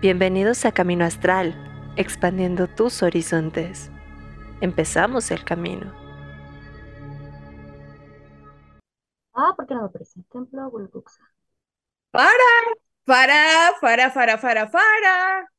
[0.00, 1.56] Bienvenidos a Camino Astral,
[1.96, 3.90] expandiendo tus horizontes.
[4.60, 5.92] Empezamos el camino.
[9.34, 10.20] Ah, ¿por qué no me aparece?
[10.30, 11.20] Templo Bulbuxa.
[12.12, 12.30] Para,
[13.04, 15.52] para, para, para, para, para.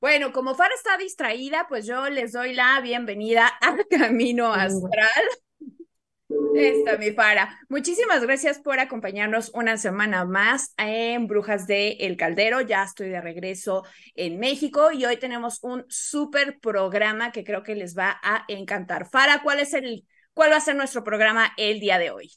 [0.00, 5.24] Bueno, como Fara está distraída, pues yo les doy la bienvenida a Camino Astral.
[6.28, 7.60] Esta, mi Fara.
[7.68, 12.60] Muchísimas gracias por acompañarnos una semana más en Brujas de El Caldero.
[12.62, 17.76] Ya estoy de regreso en México y hoy tenemos un súper programa que creo que
[17.76, 19.08] les va a encantar.
[19.08, 20.04] Fara, ¿cuál es el,
[20.34, 22.32] cuál va a ser nuestro programa el día de hoy?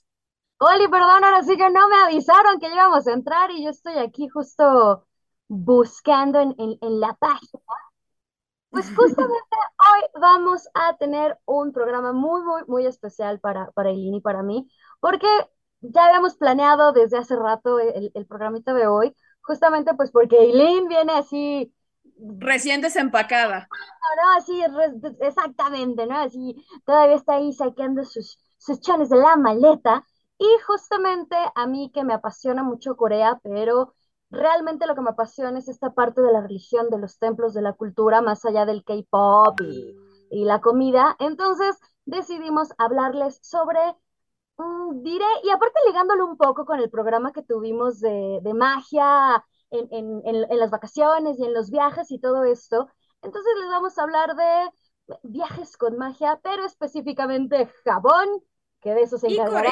[0.59, 3.98] Oli, perdón, ahora sí que no me avisaron que íbamos a entrar y yo estoy
[3.98, 5.08] aquí justo
[5.48, 7.64] buscando en, en, en la página
[8.72, 14.16] pues justamente hoy vamos a tener un programa muy, muy, muy especial para, para Eileen
[14.16, 14.70] y para mí,
[15.00, 15.28] porque
[15.82, 20.88] ya habíamos planeado desde hace rato el, el programita de hoy, justamente pues porque Eileen
[20.88, 21.73] viene así...
[22.40, 23.70] Recién desempacada.
[23.70, 24.62] No, no, así,
[25.22, 26.17] exactamente, ¿no?
[26.17, 30.06] Así, todavía está ahí sacando sus, sus chanes de la maleta.
[30.38, 33.94] Y justamente a mí que me apasiona mucho Corea, pero
[34.30, 37.61] realmente lo que me apasiona es esta parte de la religión, de los templos, de
[37.61, 41.16] la cultura, más allá del K-pop y, la comida.
[41.19, 43.80] Entonces decidimos hablarles sobre,
[44.57, 50.22] mm, diré, y aparte ligándolo un poco con el programa que tuvimos de, magia en,
[50.25, 52.88] en, las vacaciones y en los viajes y todo esto.
[53.22, 54.69] Entonces les vamos a hablar de
[55.23, 58.27] viajes con magia, pero específicamente Japón,
[58.80, 59.69] que de eso se encargará.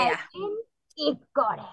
[0.95, 1.69] Y Corea.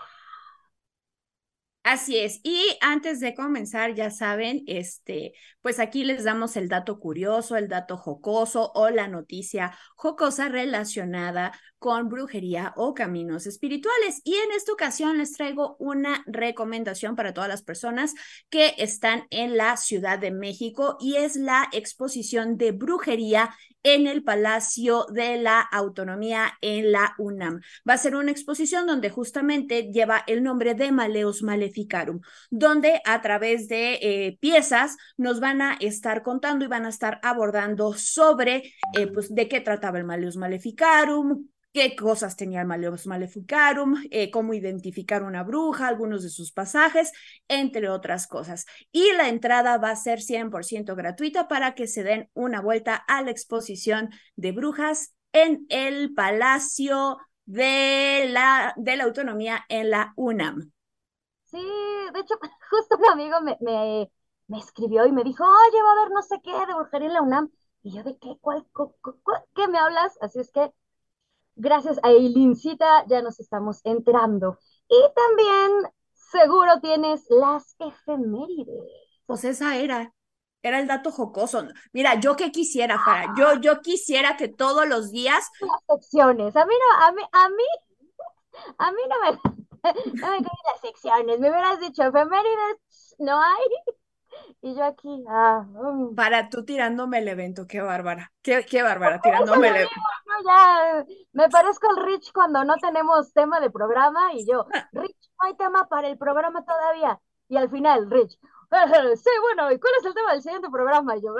[1.84, 2.40] Así es.
[2.42, 7.68] Y antes de comenzar, ya saben, este, pues aquí les damos el dato curioso, el
[7.68, 14.22] dato jocoso o la noticia jocosa relacionada con brujería o caminos espirituales.
[14.24, 18.14] Y en esta ocasión les traigo una recomendación para todas las personas
[18.48, 24.24] que están en la Ciudad de México y es la exposición de brujería en el
[24.24, 27.61] Palacio de la Autonomía en la UNAM.
[27.86, 31.42] Va a ser una exposición donde justamente lleva el nombre de Maleus
[32.51, 37.20] Donde a través de eh, piezas nos van a estar contando y van a estar
[37.23, 43.07] abordando sobre eh, pues, de qué trataba el Maleus Maleficarum, qué cosas tenía el Maleus
[43.07, 47.11] Maleficarum, eh, cómo identificar una bruja, algunos de sus pasajes,
[47.48, 48.64] entre otras cosas.
[48.92, 53.23] Y la entrada va a ser 100% gratuita para que se den una vuelta a
[53.23, 60.73] la exposición de brujas en el Palacio de la, de la Autonomía en la UNAM.
[61.55, 61.61] Sí,
[62.13, 62.35] de hecho,
[62.70, 64.11] justo un amigo me, me,
[64.48, 67.15] me escribió y me dijo, oye, va a haber no sé qué de brujería en
[67.15, 67.51] la UNAM.
[67.85, 68.37] Y yo, ¿de qué?
[68.41, 68.67] ¿Cuál,
[69.55, 70.19] ¿Qué me hablas?
[70.20, 70.73] Así es que
[71.55, 74.59] gracias a Eilincita ya nos estamos enterando.
[74.89, 78.91] Y también seguro tienes las efemérides.
[79.27, 80.13] Pues esa era,
[80.63, 81.69] era el dato jocoso.
[81.92, 85.45] Mira, yo que quisiera, para yo, yo quisiera que todos los días.
[85.61, 86.57] Las secciones.
[86.57, 87.65] A mí no, a mí, a mí,
[88.79, 89.64] a mí no me,
[90.14, 91.39] no me las secciones.
[91.39, 93.95] Me hubieras dicho efemérides, no hay.
[94.62, 96.14] Y yo aquí, ah, mm.
[96.14, 99.94] Para tú tirándome el evento, qué bárbara, qué, qué bárbara, tirándome el evento.
[100.44, 105.46] ya, me parezco al Rich cuando no tenemos tema de programa y yo, Rich, no
[105.46, 107.20] hay tema para el programa todavía.
[107.48, 108.39] Y al final, Rich,
[109.17, 111.17] sí, bueno, ¿y cuál es el tema del siguiente programa?
[111.17, 111.34] Y yo,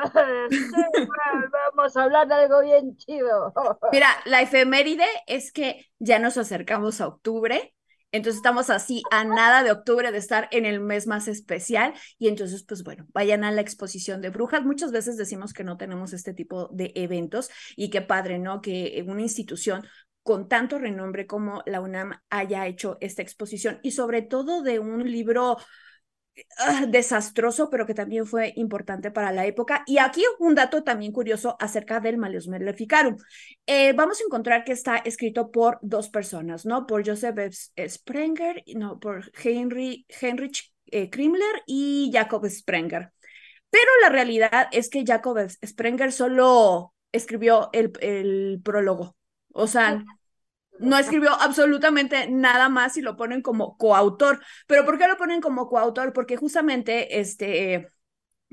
[1.75, 3.53] vamos a hablar de algo bien chido.
[3.93, 7.75] Mira, la efeméride es que ya nos acercamos a octubre
[8.15, 12.29] entonces estamos así a nada de octubre de estar en el mes más especial y
[12.29, 14.65] entonces pues bueno, vayan a la exposición de brujas.
[14.65, 18.61] Muchas veces decimos que no tenemos este tipo de eventos y qué padre, ¿no?
[18.61, 19.85] Que una institución
[20.23, 25.11] con tanto renombre como la UNAM haya hecho esta exposición y sobre todo de un
[25.11, 25.57] libro
[26.59, 29.85] Ah, desastroso, pero que también fue importante para la época.
[29.87, 33.17] Y aquí un dato también curioso acerca del Malleus Maleficarum.
[33.67, 36.87] Eh, vamos a encontrar que está escrito por dos personas, ¿no?
[36.87, 37.39] Por Joseph
[37.89, 43.13] Sprenger, no, por Henry, Heinrich eh, Krimler y Jacob Sprenger.
[43.71, 49.17] Pero la realidad es que Jacob Sprenger solo escribió el, el prólogo.
[49.53, 50.05] O sea,
[50.79, 54.41] no escribió absolutamente nada más y lo ponen como coautor.
[54.67, 56.13] ¿Pero por qué lo ponen como coautor?
[56.13, 57.89] Porque justamente este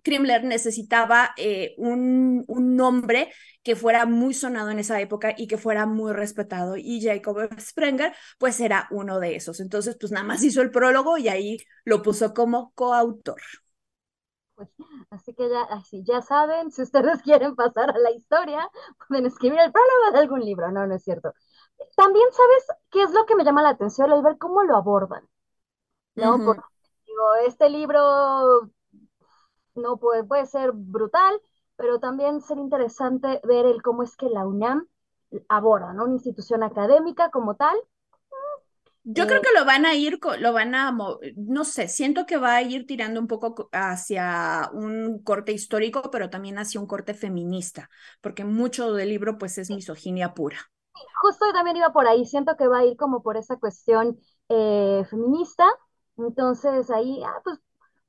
[0.04, 3.32] Krimler necesitaba eh, un, un, nombre
[3.64, 6.76] que fuera muy sonado en esa época y que fuera muy respetado.
[6.78, 9.60] Y Jacob Sprenger, pues era uno de esos.
[9.60, 13.42] Entonces, pues nada más hizo el prólogo y ahí lo puso como coautor.
[14.56, 14.70] Pues,
[15.10, 18.68] así que ya, así ya saben, si ustedes quieren pasar a la historia,
[19.08, 20.72] pueden escribir el prólogo de algún libro.
[20.72, 21.34] No, no es cierto
[21.96, 25.28] también sabes qué es lo que me llama la atención, al ver cómo lo abordan.
[26.16, 26.38] ¿No?
[26.38, 28.72] digo, este libro
[29.76, 31.42] no puede, puede ser brutal,
[31.76, 34.88] pero también ser interesante ver el cómo es que la UNAM
[35.48, 36.06] aborda, ¿no?
[36.06, 37.76] Una institución académica como tal.
[39.04, 40.96] Yo creo que lo van a ir, lo van a,
[41.36, 46.30] no sé, siento que va a ir tirando un poco hacia un corte histórico, pero
[46.30, 47.90] también hacia un corte feminista,
[48.22, 50.70] porque mucho del libro pues es misoginia pura.
[51.22, 55.06] Justo también iba por ahí, siento que va a ir como por esa cuestión eh,
[55.10, 55.66] feminista,
[56.18, 57.60] entonces ahí, ah, pues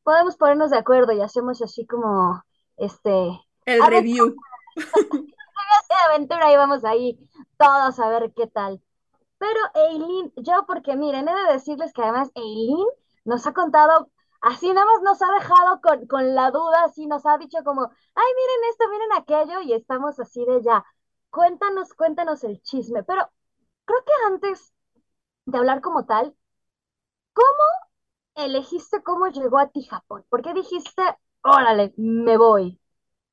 [0.03, 2.43] podemos ponernos de acuerdo y hacemos así como,
[2.77, 3.41] este...
[3.65, 4.35] El review.
[5.89, 7.19] de aventura y vamos ahí
[7.59, 8.81] todos a ver qué tal.
[9.39, 12.87] Pero Eileen, yo porque miren, he de decirles que además Eileen
[13.25, 17.27] nos ha contado, así nada más nos ha dejado con, con la duda, así nos
[17.27, 20.85] ha dicho como, ay, miren esto, miren aquello, y estamos así de ya.
[21.33, 23.03] Cuéntanos, cuéntanos el chisme.
[23.03, 23.29] Pero
[23.87, 24.73] creo que antes
[25.47, 26.37] de hablar como tal,
[27.35, 30.25] ¿cómo elegiste cómo llegó a ti Japón?
[30.31, 31.03] ¿Por qué dijiste,
[31.43, 32.81] órale, me voy?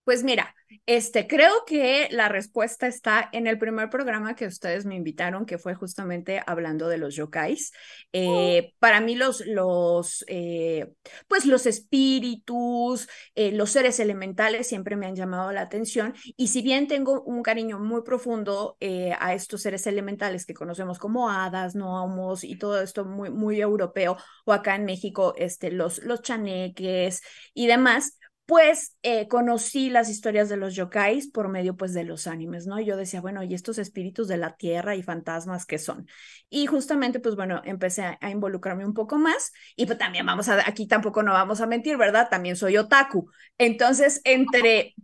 [0.04, 0.56] Pues mira,
[0.86, 5.58] este, creo que la respuesta está en el primer programa que ustedes me invitaron, que
[5.58, 7.72] fue justamente hablando de los yokais.
[8.14, 10.92] Eh, para mí los, los, eh,
[11.28, 16.14] pues los espíritus, eh, los seres elementales siempre me han llamado la atención.
[16.38, 18.78] Y si bien tengo un cariño muy profundo
[19.20, 24.18] a estos seres elementales que conocemos como hadas, gnomos y todo esto muy, muy europeo,
[24.46, 27.22] o acá en México, este, los, los chaneques
[27.54, 28.19] y demás,
[28.50, 32.80] pues eh, conocí las historias de los yokais por medio pues de los animes, ¿no?
[32.80, 36.08] yo decía, bueno, ¿y estos espíritus de la tierra y fantasmas qué son?
[36.50, 40.68] Y justamente pues bueno, empecé a, involucrarme un poco más y pues también vamos a,
[40.68, 42.28] aquí tampoco no vamos a mentir, ¿verdad?
[42.28, 43.30] También soy otaku.
[43.60, 44.96] Entonces, entre,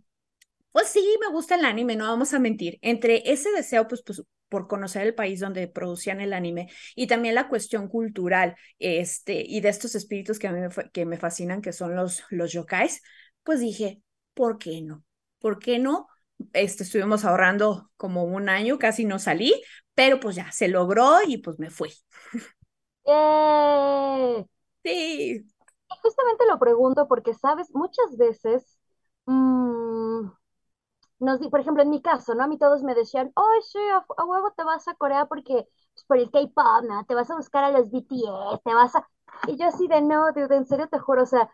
[0.72, 4.24] pues sí, me gusta el anime, no vamos a mentir, entre ese deseo pues, pues
[4.48, 9.60] por conocer el país donde producían el anime y también la cuestión cultural este, y
[9.60, 13.02] de estos espíritus que a mí me, que me fascinan, que son los, los yokais,
[13.46, 14.02] pues dije,
[14.34, 15.04] ¿por qué no?
[15.38, 16.08] ¿Por qué no?
[16.52, 19.54] Este, estuvimos ahorrando como un año, casi no salí,
[19.94, 21.90] pero pues ya se logró y pues me fui.
[24.82, 25.46] Sí.
[26.02, 28.78] Justamente lo pregunto porque, sabes, muchas veces,
[29.26, 30.28] mmm,
[31.20, 32.44] nos, por ejemplo, en mi caso, ¿no?
[32.44, 33.78] A mí todos me decían, oh, sí,
[34.18, 37.04] a, huevo te vas a Corea porque, pues, por el K-pop, ¿no?
[37.06, 39.08] Te vas a buscar a los BTS, te vas a...
[39.46, 41.50] Y yo así de, no, dude, en serio te juro, o sea,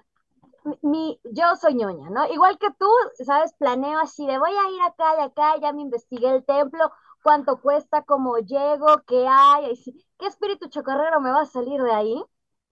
[0.83, 2.27] mi, yo soy ñoña, ¿no?
[2.33, 2.87] Igual que tú,
[3.25, 3.53] ¿sabes?
[3.55, 6.91] Planeo así de voy a ir acá y acá, ya me investigué el templo,
[7.23, 9.75] cuánto cuesta, cómo llego, qué hay,
[10.19, 12.25] qué espíritu chocarrero me va a salir de ahí.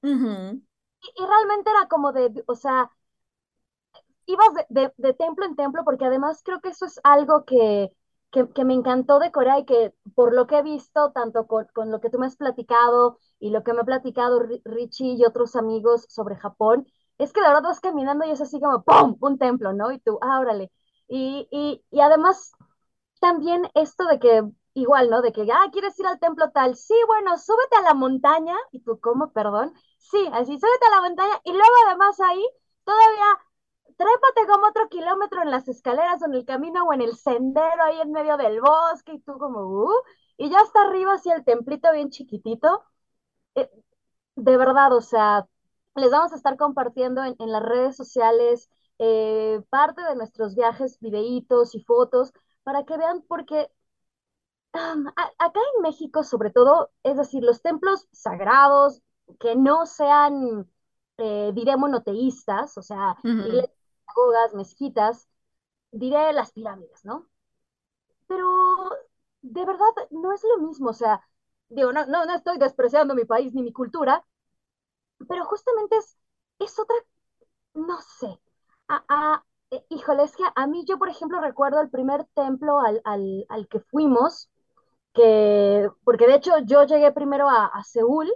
[0.02, 2.90] y, realmente era como de, o sea,
[4.26, 7.90] ibas de, de, templo en templo, porque además creo que eso es algo que,
[8.30, 11.66] que, que, me encantó de Corea y que por lo que he visto, tanto con,
[11.74, 15.24] con lo que tú me has platicado y lo que me ha platicado Richie y
[15.24, 16.86] otros amigos sobre Japón,
[17.22, 19.16] es que de verdad vas caminando y es así como ¡pum!
[19.20, 19.92] un templo, ¿no?
[19.92, 20.42] Y tú, ah,
[21.08, 22.52] Y, y, y además,
[23.20, 24.42] también esto de que,
[24.74, 25.22] igual, ¿no?
[25.22, 26.76] De que, ah, ¿quieres ir al templo tal?
[26.76, 28.56] Sí, bueno, súbete a la montaña.
[28.72, 29.32] Y tú, ¿cómo?
[29.32, 29.74] Perdón.
[29.98, 31.40] Sí, así, súbete a la montaña.
[31.44, 32.44] Y luego además ahí,
[32.84, 33.26] todavía,
[33.96, 37.84] trépate como otro kilómetro en las escaleras o en el camino o en el sendero
[37.84, 39.14] ahí en medio del bosque.
[39.14, 39.92] Y tú como, uh,
[40.36, 42.82] y ya está arriba así el templito bien chiquitito.
[43.54, 43.70] Eh,
[44.36, 45.46] de verdad, o sea,
[45.96, 51.74] les vamos a estar compartiendo en, las redes sociales eh, parte de nuestros viajes, videitos
[51.74, 53.70] y fotos para que vean porque
[54.72, 59.02] acá en México sobre todo, es decir, los templos sagrados
[59.38, 60.68] que no sean,
[61.18, 65.28] eh, diré, monoteístas, o sea, sinagogas, mezquitas,
[65.90, 67.28] diré las pirámides, ¿no?
[68.26, 68.90] Pero
[69.42, 71.20] de verdad no es lo mismo, o sea,
[71.68, 74.24] digo, no, no, no estoy despreciando mi país ni mi cultura,
[75.28, 76.18] pero justamente es,
[76.58, 76.96] es otra,
[77.74, 78.40] no sé,
[78.88, 83.00] a, eh, híjole, es que a mí yo, por ejemplo, recuerdo el primer templo al,
[83.04, 84.50] al, al que fuimos,
[85.14, 88.30] que, porque de hecho yo llegué primero a, a, Seúl,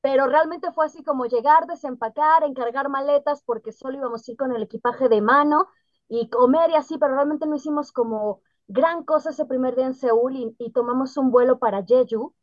[0.00, 4.52] pero realmente fue así como llegar, desempacar, encargar maletas, porque solo íbamos a ir con
[4.54, 5.68] el equipaje de mano
[6.08, 9.94] y comer y así, pero realmente no hicimos como gran cosa ese primer día en
[9.94, 12.34] Seúl y, y tomamos un vuelo para Jeju.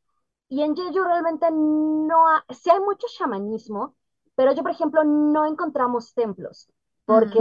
[0.49, 3.95] Y en Jeju realmente no, sí hay mucho chamanismo,
[4.35, 6.69] pero yo, por ejemplo, no encontramos templos,
[7.05, 7.39] porque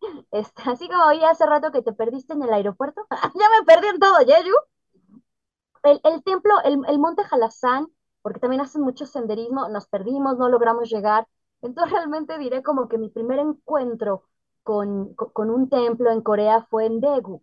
[0.30, 3.88] está, así como oí hace rato que te perdiste en el aeropuerto, ya me perdí
[3.88, 4.56] en todo Jeju.
[5.82, 7.88] El, el templo, el, el monte Jalazán,
[8.22, 11.28] porque también hacen mucho senderismo, nos perdimos, no logramos llegar.
[11.62, 14.24] Entonces realmente diré como que mi primer encuentro
[14.62, 17.42] con, con, un templo en Corea fue en Daegu.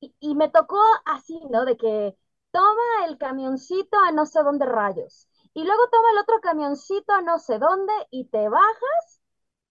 [0.00, 1.64] Y, y me tocó así, ¿no?
[1.64, 2.16] De que
[2.52, 5.28] toma el camioncito a no sé dónde rayos.
[5.54, 9.20] Y luego toma el otro camioncito a no sé dónde y te bajas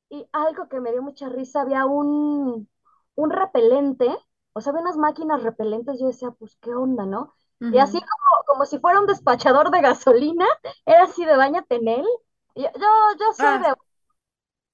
[0.10, 2.69] y algo que me dio mucha risa, había un,
[3.15, 4.07] un repelente,
[4.53, 7.34] o sea, había unas máquinas repelentes, yo decía, pues, ¿qué onda, no?
[7.69, 10.46] Y así como, como si fuera un despachador de gasolina,
[10.86, 12.05] era así de bañate en él.
[12.55, 12.88] Yo, yo,
[13.19, 13.74] yo soy Ah, de,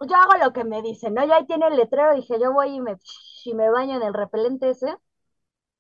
[0.08, 1.26] yo hago lo que me dicen, ¿no?
[1.26, 2.98] Ya ahí tiene el letrero, dije, yo voy y me,
[3.46, 4.98] y me baño en el repelente ese.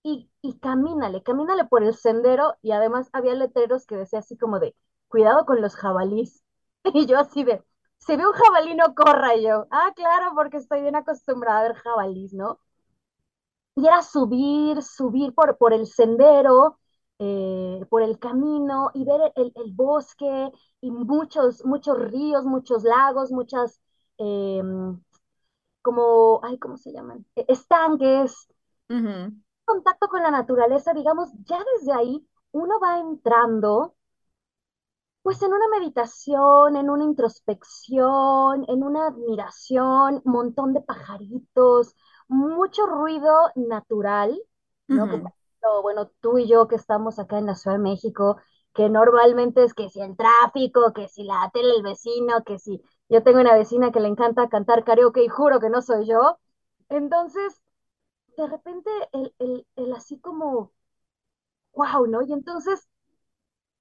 [0.04, 4.60] Y, y camínale, camínale por el sendero, y además había letreros que decía así como
[4.60, 4.76] de,
[5.08, 6.44] cuidado con los jabalís.
[6.94, 7.64] Y yo así de,
[8.00, 11.64] si ve un jabalí no corra, y yo, ah, claro, porque estoy bien acostumbrada a
[11.64, 12.60] ver jabalís, ¿no?
[13.76, 16.78] Y era subir, subir por, por el sendero,
[17.20, 23.32] eh, por el camino y ver el, el bosque y muchos, muchos ríos, muchos lagos,
[23.32, 23.82] muchas,
[24.18, 25.02] em,
[25.82, 27.26] como, ay, ¿cómo se llaman?
[27.36, 28.48] E- Estanques,
[29.66, 33.96] contacto con la naturaleza, digamos, ya desde ahí uno va entrando
[35.22, 41.96] pues en una meditación, en una introspección, en una admiración, montón de pajaritos,
[42.28, 44.38] mucho ruido natural,
[44.92, 45.06] ¿no?
[45.06, 48.38] Ejemplo, bueno, tú y yo que estamos acá en la Ciudad de México,
[48.74, 52.82] que normalmente es que si el tráfico, que si la tele del vecino, que si
[53.10, 56.38] yo tengo una vecina que le encanta cantar karaoke y juro que no soy yo.
[56.90, 57.62] Entonces,
[58.38, 60.72] de repente, el, el, el así como,
[61.74, 62.22] wow, ¿no?
[62.24, 62.88] Y entonces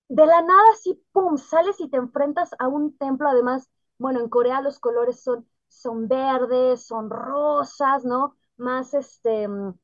[0.08, 3.28] de la nada, así, pum, sales y te enfrentas a un templo.
[3.28, 3.68] Además,
[3.98, 8.36] bueno, en Corea los colores son, son verdes, son rosas, ¿no?
[8.56, 9.74] Más, este, mm,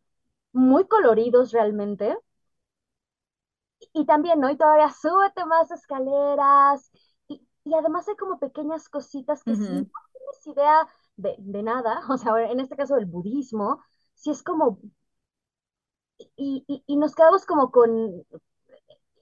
[0.53, 2.17] muy coloridos realmente.
[3.93, 4.51] Y también, ¿no?
[4.51, 6.91] Y todavía súbete más escaleras.
[7.29, 9.91] Y, y además hay como pequeñas cositas que si no Ujú.
[10.13, 13.83] tienes idea de, de nada, o sea, en este caso del budismo,
[14.19, 14.79] si es como,
[16.37, 18.25] y, y, y nos quedamos como con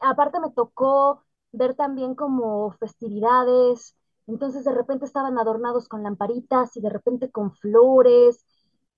[0.01, 6.81] aparte me tocó ver también como festividades, entonces de repente estaban adornados con lamparitas y
[6.81, 8.45] de repente con flores,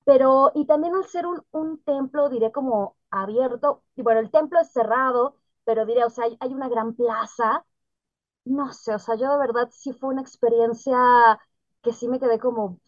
[0.05, 4.61] pero y también al ser un, un templo, diré como abierto, y bueno, el templo
[4.61, 7.65] es cerrado, pero diré, o sea, hay, hay una gran plaza,
[8.45, 10.99] no sé, o sea, yo de verdad sí fue una experiencia
[11.83, 12.79] que sí me quedé como,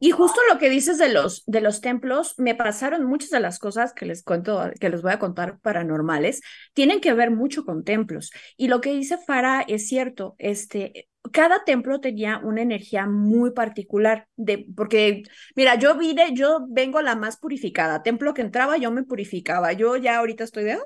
[0.00, 3.58] Y justo lo que dices de los, de los templos, me pasaron muchas de las
[3.58, 6.40] cosas que les cuento, que les voy a contar paranormales,
[6.72, 8.32] tienen que ver mucho con templos.
[8.56, 14.26] Y lo que dice Farah es cierto, este, cada templo tenía una energía muy particular,
[14.36, 15.22] de, porque,
[15.54, 19.96] mira, yo vine, yo vengo la más purificada, templo que entraba, yo me purificaba, yo
[19.96, 20.78] ya ahorita estoy de,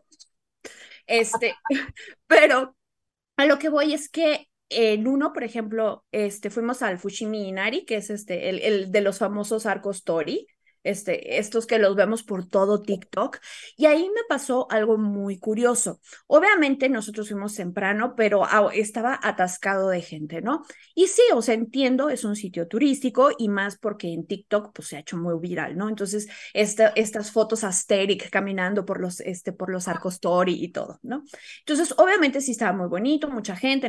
[1.06, 1.54] este,
[2.26, 2.76] pero
[3.36, 7.84] a lo que voy es que en uno, por ejemplo, este, fuimos al Fushimi Inari,
[7.84, 10.46] que es este, el, el de los famosos arcos Tori,
[10.84, 13.38] este, estos que los vemos por todo TikTok,
[13.76, 16.00] y ahí me pasó algo muy curioso.
[16.26, 20.62] Obviamente nosotros fuimos temprano, pero estaba atascado de gente, ¿no?
[20.94, 24.88] Y sí, o sea, entiendo, es un sitio turístico y más porque en TikTok pues
[24.88, 25.88] se ha hecho muy viral, ¿no?
[25.88, 31.00] Entonces, esta, estas fotos asteric caminando por los, este, por los arcos Tori y todo,
[31.02, 31.24] ¿no?
[31.60, 33.88] Entonces, obviamente sí estaba muy bonito, mucha gente.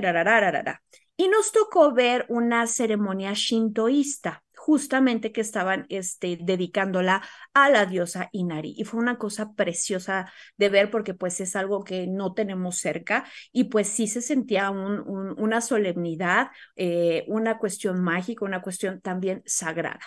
[1.17, 7.21] Y nos tocó ver una ceremonia shintoísta, justamente que estaban este, dedicándola
[7.53, 8.73] a la diosa Inari.
[8.75, 13.25] Y fue una cosa preciosa de ver porque pues es algo que no tenemos cerca
[13.51, 19.01] y pues sí se sentía un, un, una solemnidad, eh, una cuestión mágica, una cuestión
[19.01, 19.99] también sagrada.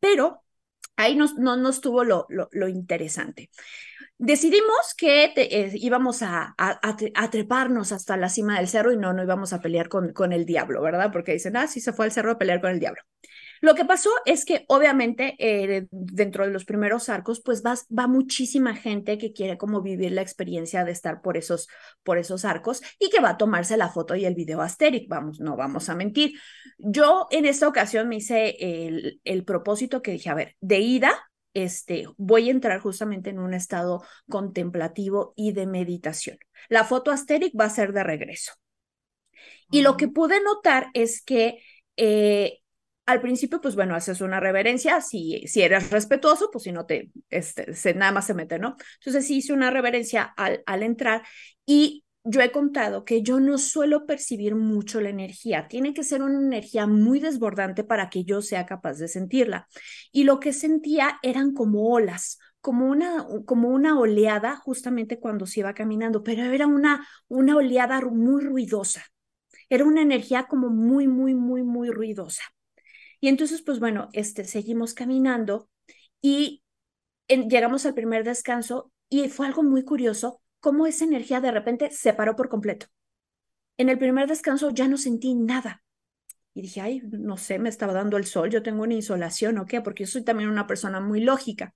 [0.00, 0.42] Pero
[0.96, 3.48] ahí nos, no nos tuvo lo, lo, interesante
[4.18, 6.56] decidimos que eh, íbamos a,
[7.30, 10.44] treparnos hasta la cima del cerro y no, no íbamos a pelear con, con el
[10.44, 11.10] diablo, ¿verdad?
[11.12, 13.02] Porque dicen, ah, sí se fue al cerro a pelear con el diablo.
[13.60, 18.06] Lo que pasó es que obviamente eh, dentro de los primeros arcos, pues va, va,
[18.06, 21.68] muchísima gente que quiere como vivir la experiencia de estar por esos,
[22.02, 25.40] por esos arcos y que va a tomarse la foto y el video asteric, vamos,
[25.40, 26.32] no vamos a mentir.
[26.78, 31.12] Yo en esta ocasión me hice el, el propósito que dije, a ver, de ida
[31.54, 36.38] este, voy a entrar justamente en un estado contemplativo y de meditación.
[36.68, 38.52] La foto asteric va a ser de regreso.
[39.70, 41.62] Y lo que pude notar es que
[41.96, 42.59] eh,
[43.10, 47.10] al principio, pues bueno, haces una reverencia, si, si eres respetuoso, pues si no te,
[47.30, 48.76] este, se, nada más se mete, ¿no?
[48.98, 51.22] Entonces sí hice una reverencia al, al entrar
[51.66, 56.22] y yo he contado que yo no suelo percibir mucho la energía, tiene que ser
[56.22, 59.68] una energía muy desbordante para que yo sea capaz de sentirla.
[60.12, 65.60] Y lo que sentía eran como olas, como una, como una oleada justamente cuando se
[65.60, 69.02] iba caminando, pero era una, una oleada muy ruidosa,
[69.70, 72.42] era una energía como muy, muy, muy, muy ruidosa.
[73.20, 75.68] Y entonces, pues bueno, este, seguimos caminando
[76.20, 76.62] y
[77.28, 82.12] llegamos al primer descanso y fue algo muy curioso cómo esa energía de repente se
[82.12, 82.86] paró por completo.
[83.76, 85.82] En el primer descanso ya no sentí nada.
[86.52, 89.66] Y dije, ay, no sé, me estaba dando el sol, yo tengo una insolación o
[89.66, 91.74] qué, porque yo soy también una persona muy lógica.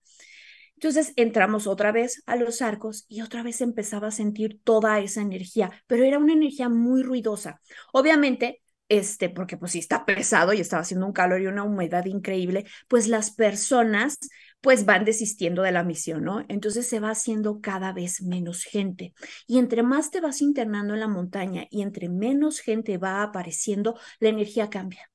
[0.75, 5.23] Entonces entramos otra vez a los arcos y otra vez empezaba a sentir toda esa
[5.23, 7.61] energía, pero era una energía muy ruidosa.
[7.93, 8.64] Obviamente,
[8.99, 12.65] este, porque pues sí está pesado y estaba haciendo un calor y una humedad increíble,
[12.89, 14.19] pues las personas
[14.61, 16.45] pues van desistiendo de la misión, ¿no?
[16.49, 19.13] Entonces se va haciendo cada vez menos gente.
[19.47, 23.99] Y entre más te vas internando en la montaña y entre menos gente va apareciendo,
[24.21, 25.11] la energía cambia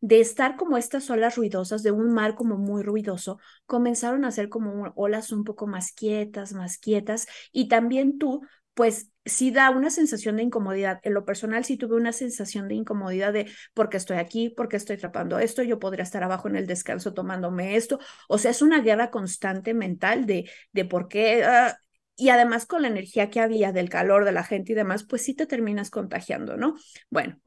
[0.00, 4.48] de estar como estas olas ruidosas, de un mar como muy ruidoso, comenzaron a ser
[4.48, 8.42] como olas un poco más quietas, más quietas, y también tú,
[8.74, 11.00] pues sí da una sensación de incomodidad.
[11.02, 14.96] En lo personal sí tuve una sensación de incomodidad de porque estoy aquí, porque estoy
[14.96, 17.98] atrapando esto, yo podría estar abajo en el descanso tomándome esto.
[18.28, 21.44] O sea, es una guerra constante mental de, de por qué...
[21.44, 21.76] Ah,
[22.16, 25.22] y además con la energía que había del calor de la gente y demás, pues
[25.24, 26.76] sí te terminas contagiando, ¿no?
[27.10, 27.38] Bueno,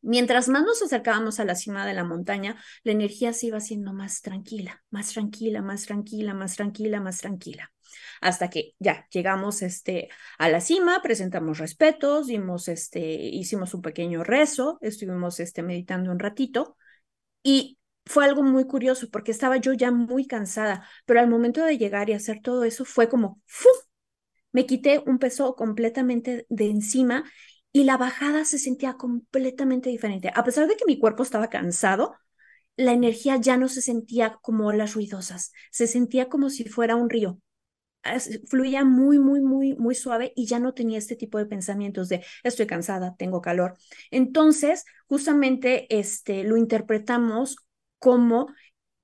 [0.00, 3.92] Mientras más nos acercábamos a la cima de la montaña, la energía se iba haciendo
[3.92, 7.72] más tranquila, más tranquila, más tranquila, más tranquila, más tranquila.
[8.20, 10.08] Hasta que ya llegamos este,
[10.38, 16.18] a la cima, presentamos respetos, dimos, este, hicimos un pequeño rezo, estuvimos este, meditando un
[16.18, 16.76] ratito
[17.42, 21.78] y fue algo muy curioso porque estaba yo ya muy cansada, pero al momento de
[21.78, 23.72] llegar y hacer todo eso fue como, ¡fum!
[24.52, 27.24] me quité un peso completamente de encima
[27.72, 30.30] y la bajada se sentía completamente diferente.
[30.34, 32.14] A pesar de que mi cuerpo estaba cansado,
[32.76, 37.10] la energía ya no se sentía como olas ruidosas, se sentía como si fuera un
[37.10, 37.40] río.
[38.48, 42.24] Fluía muy, muy, muy, muy suave y ya no tenía este tipo de pensamientos de
[42.42, 43.76] estoy cansada, tengo calor.
[44.10, 47.56] Entonces, justamente este, lo interpretamos
[47.98, 48.46] como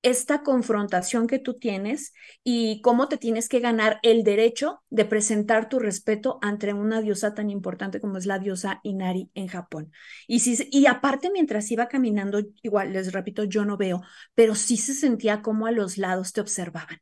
[0.03, 2.13] esta confrontación que tú tienes
[2.45, 7.35] y cómo te tienes que ganar el derecho de presentar tu respeto ante una diosa
[7.35, 9.93] tan importante como es la diosa Inari en Japón.
[10.27, 14.03] Y, si, y aparte, mientras iba caminando, igual les repito, yo no veo,
[14.35, 17.01] pero sí se sentía como a los lados te observaban.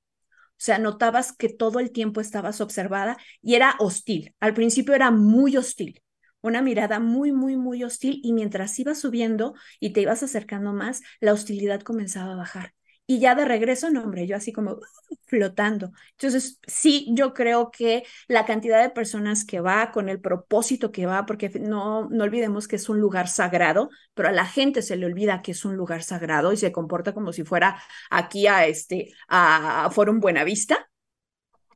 [0.63, 4.35] O sea, notabas que todo el tiempo estabas observada y era hostil.
[4.39, 6.01] Al principio era muy hostil
[6.41, 11.01] una mirada muy, muy, muy hostil y mientras ibas subiendo y te ibas acercando más,
[11.21, 12.75] la hostilidad comenzaba a bajar.
[13.07, 14.79] Y ya de regreso, no, hombre, yo así como
[15.27, 15.93] flotando.
[16.13, 21.05] Entonces, sí, yo creo que la cantidad de personas que va con el propósito que
[21.07, 24.97] va, porque no, no olvidemos que es un lugar sagrado, pero a la gente se
[24.97, 28.67] le olvida que es un lugar sagrado y se comporta como si fuera aquí a
[28.67, 30.89] este, a, a Forum Buenavista.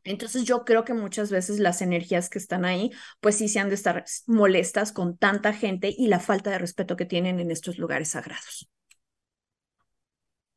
[0.05, 3.69] Entonces yo creo que muchas veces las energías que están ahí, pues sí se han
[3.69, 7.79] de estar molestas con tanta gente y la falta de respeto que tienen en estos
[7.79, 8.69] lugares sagrados.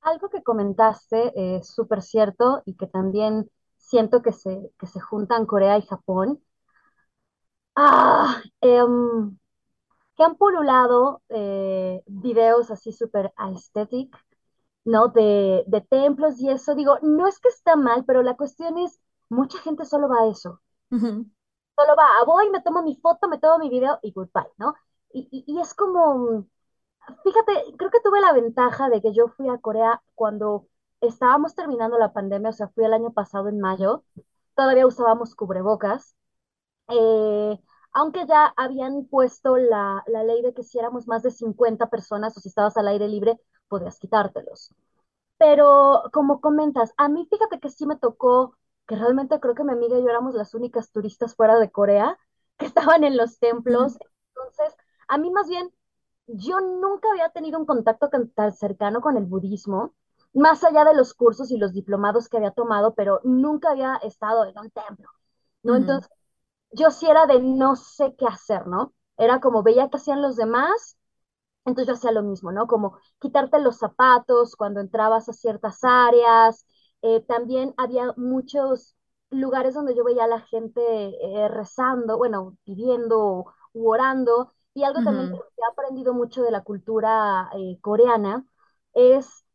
[0.09, 5.45] Algo que comentaste es súper cierto y que también siento que se, que se juntan
[5.45, 6.41] Corea y Japón.
[7.75, 9.37] Ah, em,
[10.15, 14.15] que han pululado eh, videos así súper aesthetic,
[14.85, 15.09] ¿no?
[15.09, 16.75] De, de templos y eso.
[16.75, 20.29] Digo, no es que está mal, pero la cuestión es, mucha gente solo va a
[20.31, 20.61] eso.
[21.75, 24.73] Solo va a voy, me tomo mi foto, me tomo mi video y goodbye, ¿no?
[25.13, 26.45] Y, y, y es como,
[27.23, 30.67] Fíjate, creo que tuve la ventaja de que yo fui a Corea cuando
[31.01, 34.03] estábamos terminando la pandemia, o sea, fui el año pasado en mayo,
[34.55, 36.15] todavía usábamos cubrebocas,
[36.89, 37.59] eh,
[37.93, 42.37] aunque ya habían puesto la, la, ley de que si éramos más de 50 personas
[42.37, 44.73] o si estabas al aire libre, podías quitártelos.
[45.37, 49.71] Pero como comentas, a mí fíjate que sí me tocó, que realmente creo que mi
[49.73, 52.17] amiga y yo éramos las únicas turistas fuera de Corea
[52.57, 53.97] que estaban en los templos.
[54.35, 54.75] Entonces,
[55.07, 55.71] a mí más bien
[56.33, 59.93] yo nunca había tenido un contacto tan, cercano con el budismo,
[60.33, 64.45] más allá de los cursos y los diplomados que había tomado, pero nunca había estado
[64.45, 65.09] en un templo,
[65.63, 65.75] ¿no?
[65.75, 66.09] Entonces,
[66.71, 68.93] yo sí era de no sé qué hacer, ¿no?
[69.17, 70.97] Era como veía que hacían los demás,
[71.65, 72.67] entonces yo hacía lo mismo, ¿no?
[72.67, 76.65] Como quitarte los zapatos cuando entrabas a ciertas áreas.
[77.01, 78.95] Eh, también había muchos
[79.29, 85.03] lugares donde yo veía a la gente eh, rezando, bueno, pidiendo u orando, y algo
[85.03, 88.45] también que he aprendido mucho de la cultura eh, coreana
[88.93, 89.45] es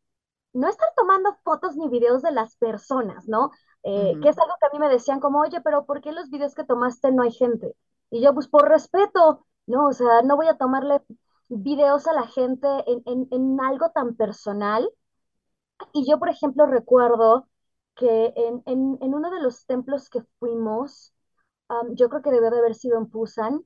[0.53, 3.51] no estar tomando fotos ni videos de las personas, ¿no?
[3.83, 6.29] Eh, que es algo que a mí me decían como, oye, pero ¿por qué los
[6.31, 7.75] videos que tomaste no hay gente?
[8.11, 9.87] Y yo, pues por respeto, ¿no?
[9.87, 11.03] O sea, no voy a tomarle
[11.49, 14.89] videos a la gente en, en, algo tan personal.
[15.93, 17.49] Y yo, por ejemplo, recuerdo
[17.97, 21.15] que en, en uno de los templos que fuimos,
[21.93, 23.65] yo creo que debió de haber sido en Busan,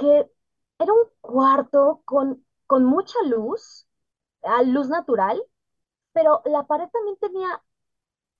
[0.00, 0.30] que
[0.78, 3.86] era un cuarto con, con mucha luz,
[4.64, 5.42] luz natural,
[6.12, 7.62] pero la pared también tenía,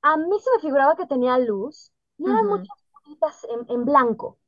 [0.03, 4.39] a mí se me figuraba que tenía luz y eran muchas cositas en, en, blanco,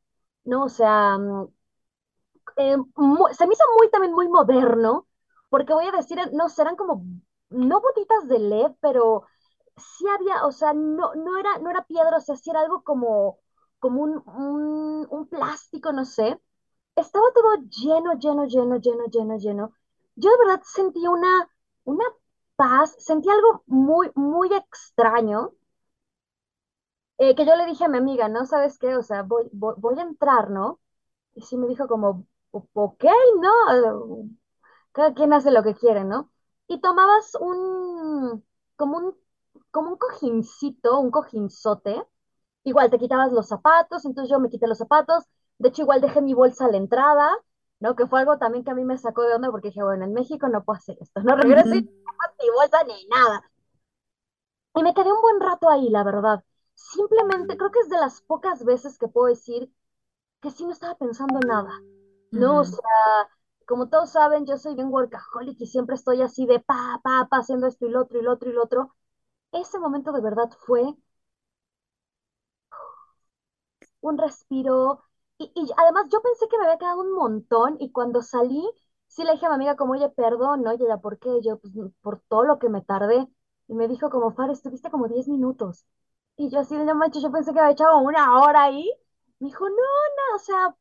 [0.45, 0.65] ¿no?
[0.65, 1.49] O sea, mm,
[2.57, 2.77] eh,
[3.33, 5.07] se me hizo muy también muy moderno,
[5.51, 7.05] porque voy a decir, no, serán como,
[7.51, 9.25] no botitas de LED, pero
[9.77, 12.83] sí había, o sea, no, no era, no era piedra, o sea, sí era algo
[12.85, 13.39] como,
[13.81, 16.41] como un, un, un plástico, no sé.
[16.97, 19.73] Estaba todo lleno, lleno, lleno, lleno, lleno, lleno.
[20.17, 21.47] Yo de verdad sentí una,
[21.85, 22.05] una
[22.57, 25.53] paz, sentí algo muy, muy extraño.
[27.19, 28.47] eh, que yo le dije a mi amiga, ¿no?
[28.47, 28.97] ¿Sabes qué?
[28.97, 30.81] O sea, voy, voy, a entrar, ¿no?
[31.35, 33.05] Y sí me dijo como, "O- ok,
[33.41, 34.29] ¿no?
[34.93, 36.31] Cada quien hace lo que quiere, ¿no?
[36.69, 38.45] Y tomabas un,
[38.77, 39.17] como un,
[39.71, 42.05] como un cojincito, un cojinzote.
[42.65, 45.25] Igual te quitabas los zapatos, entonces yo me quité los zapatos.
[45.63, 47.31] De hecho, igual dejé mi bolsa a la entrada,
[47.81, 47.95] ¿no?
[47.97, 50.13] Que fue algo también que a mí me sacó de onda porque dije, bueno, en
[50.13, 53.43] México no puedo hacer esto, no regreso no llevo mi bolsa ni nada.
[54.75, 56.45] Y me quedé un buen rato ahí, la verdad.
[56.75, 59.71] Simplemente creo que es de las pocas veces que puedo decir
[60.43, 61.73] que sí no estaba pensando en nada.
[62.35, 62.83] No, o sea,
[63.67, 67.39] como todos saben, yo soy bien workaholic y siempre estoy así de pa, pa, pa,
[67.39, 68.95] haciendo esto y lo otro y lo otro y lo otro.
[69.53, 70.83] Ese momento de verdad fue
[74.03, 75.03] un respiro.
[75.43, 78.63] Y, y además yo pensé que me había quedado un montón y cuando salí,
[79.09, 80.73] sí le dije a mi amiga como, oye, perdón, ¿no?
[80.73, 81.31] Y ella, ¿por qué?
[81.43, 83.27] Yo, pues, por todo lo que me tardé.
[83.69, 85.87] Y me dijo como, Far, estuviste como 10 minutos.
[86.37, 88.91] Y yo así de, no manches, yo pensé que había echado una hora ahí.
[89.41, 90.77] Me dijo, no, no, o sea,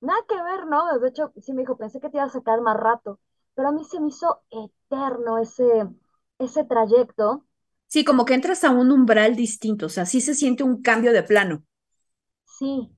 [0.00, 0.98] nada que ver, ¿no?
[1.00, 3.20] De hecho, sí me dijo, pensé que te iba a sacar más rato.
[3.54, 5.88] Pero a mí se me hizo eterno ese,
[6.38, 7.46] ese trayecto.
[7.88, 11.12] Sí, como que entras a un umbral distinto, o sea, sí se siente un cambio
[11.12, 11.64] de plano.
[12.44, 12.90] Sí,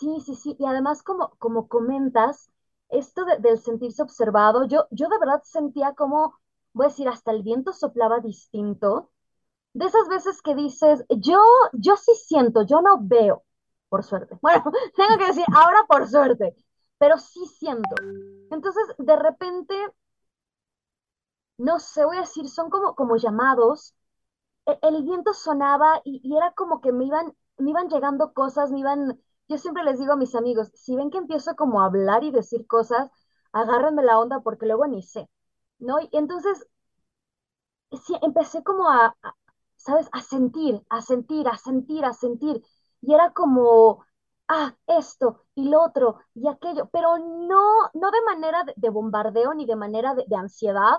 [0.00, 0.56] sí, sí, sí.
[0.58, 2.50] Y además, como, como comentas,
[2.88, 6.34] esto de- del sentirse observado, yo, yo de verdad sentía como,
[6.72, 9.10] voy a decir, hasta el viento soplaba distinto.
[9.74, 11.38] De esas veces que dices, yo,
[11.74, 13.44] yo sí siento, yo no veo,
[13.90, 14.36] por suerte.
[14.42, 14.64] Bueno,
[14.96, 16.54] tengo que decir, ahora por suerte,
[16.98, 18.04] pero sí siento.
[18.50, 19.74] Entonces, de repente,
[21.58, 23.94] no sé, voy a decir, son como, como llamados
[24.66, 28.70] e- el viento sonaba y, y era como que me iban, me iban llegando cosas,
[28.72, 31.86] me iban, yo siempre les digo a mis amigos, si ven que empiezo como a
[31.86, 33.10] hablar y decir cosas,
[33.52, 35.28] agárrenme la onda porque luego ni sé,
[35.80, 36.00] ¿no?
[36.00, 36.66] Y entonces,
[38.06, 39.34] sí, empecé como a, a,
[39.76, 40.08] ¿sabes?
[40.12, 42.62] A sentir, a sentir, a sentir, a sentir.
[43.02, 44.04] Y era como,
[44.48, 49.54] ah, esto y lo otro y aquello, pero no, no de manera de, de bombardeo
[49.54, 50.98] ni de manera de, de ansiedad,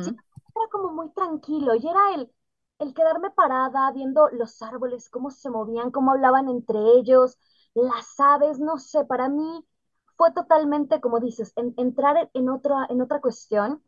[0.00, 0.18] Sí, Ujú.
[0.54, 2.30] era como muy tranquilo y era el,
[2.78, 7.38] el quedarme parada viendo los árboles, cómo se movían, cómo hablaban entre ellos,
[7.74, 9.64] las aves, no sé, para mí
[10.16, 13.82] fue totalmente, como dices, en- entrar en, otra, en otra cuestión.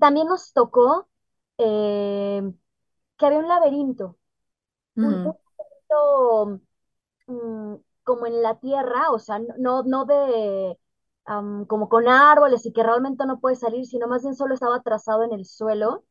[0.00, 1.08] También nos tocó
[1.58, 2.42] eh,
[3.16, 4.18] que había un laberinto,
[5.00, 5.38] un, un Ujú.
[5.58, 6.62] laberinto
[7.28, 10.78] mm, como en la tierra, o sea, no, no de...
[11.26, 14.82] am, como con árboles y que realmente no puede salir, sino más bien solo estaba
[14.82, 16.04] trazado en el suelo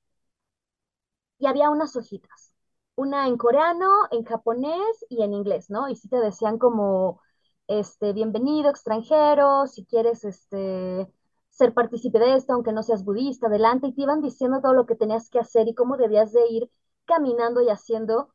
[1.39, 2.54] y había unas hojitas,
[2.95, 5.89] una en coreano, en japonés y en inglés, ¿no?
[5.89, 7.21] Y sí te decían como,
[7.67, 11.08] este, bienvenido extranjero, si quieres, este,
[11.50, 14.86] ser partícipe de esto, aunque no seas budista, adelante, y te iban diciendo todo lo
[14.86, 16.69] que tenías que hacer y cómo debías de ir
[17.06, 18.34] caminando y haciendo.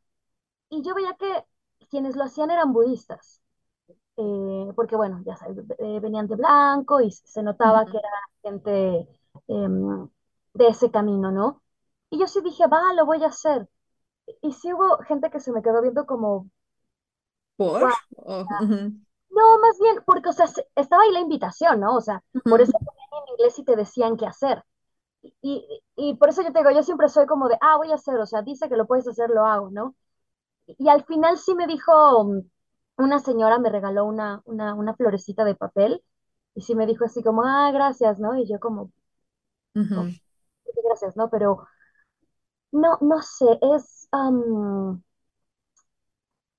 [0.70, 1.44] Y yo veía que
[1.90, 3.42] quienes lo hacían eran budistas,
[4.18, 8.08] eh, porque bueno, ya sabes, eh, venían de blanco y se notaba que era
[8.42, 9.08] gente
[9.48, 10.08] em,
[10.54, 11.61] de ese camino, ¿no?
[12.12, 13.68] Y yo sí dije, va, lo voy a hacer.
[14.42, 16.50] Y sí hubo gente que se me quedó viendo como,
[17.56, 17.80] ¿Por?
[17.80, 17.96] "Guau".
[18.16, 19.02] Oh, ujú.
[19.30, 21.96] No, más bien, porque, o sea, se- estaba ahí la invitación, ¿no?
[21.96, 22.62] O sea, por Ujú.
[22.62, 24.62] eso ponían en inglés y te decían qué hacer.
[25.22, 25.32] Y,
[25.96, 27.96] y, y por eso yo te digo, yo siempre soy como de, ah, voy a
[27.96, 29.94] hacer, o sea, dice que lo puedes hacer, lo hago, ¿no?
[30.66, 32.42] Y, al final sí me dijo, mm,
[32.98, 36.02] una señora me regaló una, una, una florecita de papel
[36.54, 38.36] y sí me dijo así como, ah, gracias, ¿no?
[38.36, 38.92] Y yo como,
[39.94, 40.14] "Oh, Ujú.
[40.84, 41.30] gracias, ¿no?
[41.30, 41.66] Pero
[42.72, 44.08] no, no sé, es,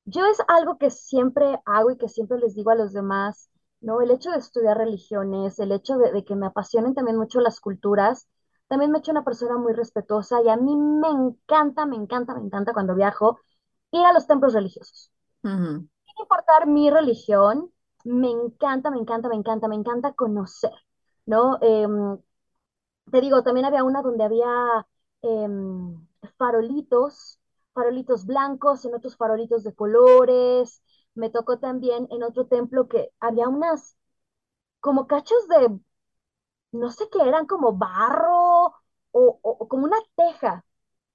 [0.06, 3.50] Yo es algo que siempre hago y que siempre les digo a los demás,
[3.82, 4.02] ¿no?
[4.02, 7.60] El hecho de estudiar religiones, el hecho de, de que me apasionen también mucho las
[7.60, 8.28] culturas,
[8.68, 12.34] también me ha hecho una persona muy respetuosa y a mí me encanta, me encanta,
[12.36, 13.40] me encanta cuando viajo
[13.92, 15.12] ir a los templos religiosos.
[15.44, 15.88] Ujú.
[16.06, 17.72] Sin importar mi religión,
[18.06, 20.72] me encanta, me encanta, me encanta, me encanta conocer,
[21.26, 21.58] ¿no?
[21.62, 22.18] Em,
[23.12, 24.48] te digo, también había una donde había
[25.24, 26.08] em,
[26.38, 27.40] farolitos,
[27.74, 30.82] farolitos blancos, en otros farolitos de colores.
[31.16, 33.98] Me tocó también en otro templo que había unas
[34.80, 35.80] como cachos de,
[36.74, 38.74] no sé qué eran, como barro
[39.12, 40.66] o, como una teja.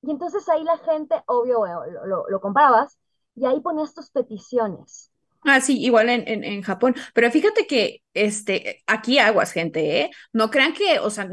[0.03, 2.99] Y entonces ahí la gente, obvio, lo, lo, lo comprabas
[3.35, 5.13] y ahí ponías tus peticiones.
[5.43, 6.95] Ah, sí, igual en, en, en, Japón.
[7.15, 10.11] Pero fíjate que este, aquí aguas, gente, ¿eh?
[10.33, 11.29] No crean que, o sea,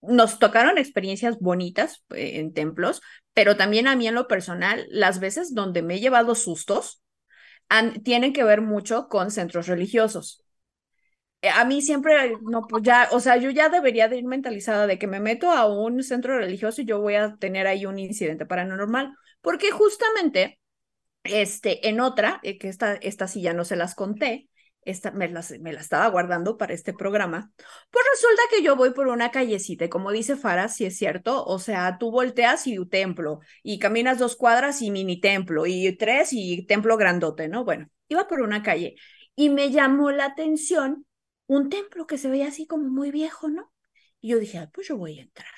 [0.00, 3.00] nos tocaron experiencias bonitas eh, en templos,
[3.34, 7.02] pero también a mí en lo personal, las veces donde me he llevado sustos
[8.02, 10.44] tienen que ver mucho con centros religiosos.
[11.42, 14.86] Eh, a mí siempre, no, pues ya, o sea, yo ya debería de ir mentalizada
[14.86, 17.98] de que me meto a un centro religioso y yo voy a tener ahí un
[17.98, 20.58] incidente paranormal, porque justamente,
[21.24, 24.48] este, en otra, eh, que esta, esta sí ya no se las conté,
[24.82, 27.50] esta me la, me la estaba guardando para este programa,
[27.90, 31.58] pues resulta que yo voy por una callecita como dice Farah, si es cierto, o
[31.58, 36.30] sea, tú volteas y un templo, y caminas dos cuadras y mini templo, y tres
[36.32, 37.64] y templo grandote, ¿no?
[37.64, 38.96] Bueno, iba por una calle
[39.36, 41.06] y me llamó la atención
[41.46, 43.72] un templo que se veía así como muy viejo, ¿no?
[44.20, 45.52] Y yo dije, pues yo voy a entrar.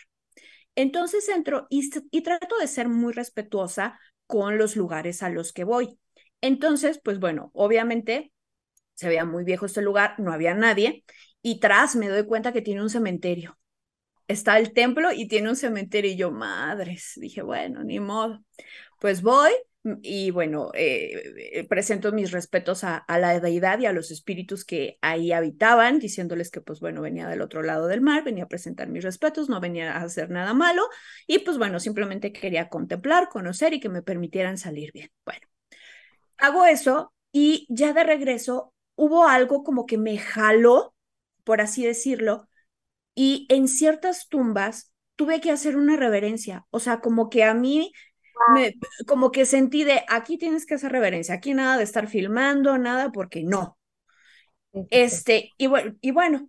[0.75, 5.65] Entonces entro y, y trato de ser muy respetuosa con los lugares a los que
[5.65, 5.99] voy.
[6.41, 8.33] Entonces, pues bueno, obviamente
[9.01, 11.05] se veía muy viejo este lugar, no había nadie,
[11.41, 13.59] y tras me doy cuenta que tiene un cementerio.
[14.29, 18.45] Está el templo y tiene un cementerio, y yo, madres, dije, bueno, ni modo.
[19.01, 19.53] Pues voy,
[20.03, 24.99] y bueno, eh, eh, presento mis respetos a, la deidad y a los espíritus que
[25.01, 28.89] ahí habitaban, diciéndoles que pues bueno, venía del otro lado del mar, venía a presentar
[28.89, 30.83] mis respetos, no venía a hacer nada malo
[31.27, 35.11] y pues bueno, simplemente quería contemplar, conocer y que me permitieran salir bien.
[35.25, 35.47] Bueno,
[36.37, 40.95] hago eso y ya de regreso hubo algo como que me jaló,
[41.45, 42.49] por así decirlo,
[43.15, 47.93] y en ciertas tumbas tuve que hacer una reverencia, o sea, como que a mí
[49.07, 53.13] como que sentí de aquí tienes que hacer reverencia, aquí nada de estar filmando, nada,
[53.13, 53.79] porque no.
[54.91, 56.49] Este, y bueno, y bueno,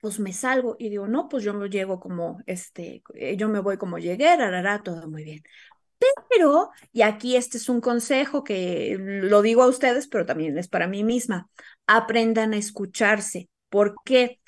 [0.00, 3.02] pues me salgo y digo, no, pues yo me llego como, este,
[3.36, 5.42] yo me voy como llegué, hará todo muy bien.
[6.30, 10.68] Pero, y aquí este es un consejo que lo digo a ustedes, pero también es
[10.68, 11.48] para mí misma,
[11.86, 13.48] aprendan a escucharse.
[13.68, 14.40] porque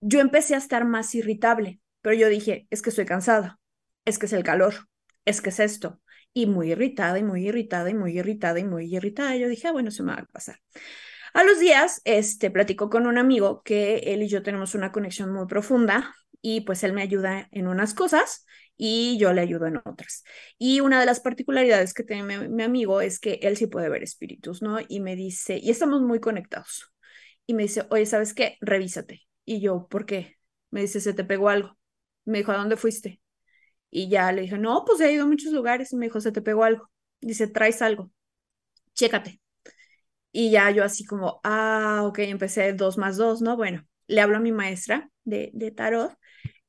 [0.00, 3.58] Yo empecé a estar más irritable, pero yo dije, es que estoy cansada,
[4.04, 4.74] es que es el calor,
[5.24, 6.00] es que es esto.
[6.34, 9.36] Y muy irritada y muy irritada y muy irritada y muy irritada.
[9.36, 10.60] Yo dije, ah, bueno, se me va a pasar.
[11.34, 15.32] A los días, este, platico con un amigo que él y yo tenemos una conexión
[15.32, 18.46] muy profunda y pues él me ayuda en unas cosas
[18.78, 20.24] y yo le ayudo en otras.
[20.56, 24.02] Y una de las particularidades que tiene mi, amigo es que él sí puede ver
[24.02, 24.78] espíritus, ¿no?
[24.88, 26.92] Y me dice, y estamos muy conectados.
[27.46, 28.56] Y me dice, oye, ¿sabes qué?
[28.60, 29.22] Revísate.
[29.44, 30.36] Y yo, ¿por qué?
[30.70, 31.76] Me dice, se te pegó algo.
[32.24, 33.20] Me dijo, ¿a dónde fuiste?
[33.90, 35.92] Y ya le dije, no, pues he ido a muchos lugares.
[35.92, 36.90] Y me dijo, se te pegó algo.
[37.20, 38.12] Dice, traes algo.
[38.94, 39.40] Chécate.
[40.32, 43.56] Y ya yo así como, ah, ok, empecé dos más dos, ¿no?
[43.56, 46.12] Bueno, le hablo a mi maestra de, de tarot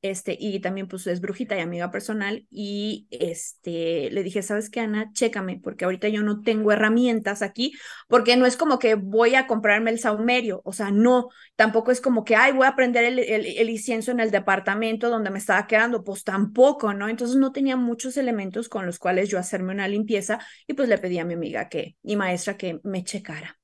[0.02, 4.80] este, y también pues es brujita y amiga personal, y este, le dije, ¿sabes qué,
[4.80, 5.12] Ana?
[5.14, 7.74] Chécame, porque ahorita yo no tengo herramientas aquí,
[8.08, 12.00] porque no es como que voy a comprarme el saumerio, o sea, no, tampoco es
[12.02, 15.68] como que, ay, voy a prender el, el, incienso en el departamento donde me estaba
[15.68, 17.10] quedando, pues tampoco, ¿no?
[17.10, 20.98] Entonces no tenía muchos elementos con los cuales yo hacerme una limpieza, y pues le
[20.98, 23.60] pedí a mi amiga que, mi maestra que me checara.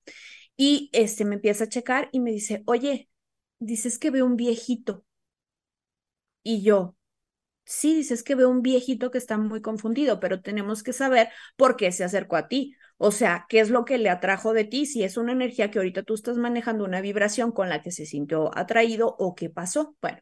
[0.57, 3.09] Y este me empieza a checar y me dice, oye,
[3.59, 5.04] dices que veo un viejito
[6.45, 6.97] y yo,
[7.65, 11.77] sí, dices que veo un viejito que está muy confundido, pero tenemos que saber por
[11.77, 12.75] qué se acercó a ti.
[12.97, 14.85] O sea, ¿qué es lo que le atrajo de ti?
[14.85, 18.05] Si es una energía que ahorita tú estás manejando, una vibración con la que se
[18.05, 19.95] sintió atraído o qué pasó.
[20.01, 20.19] Bueno,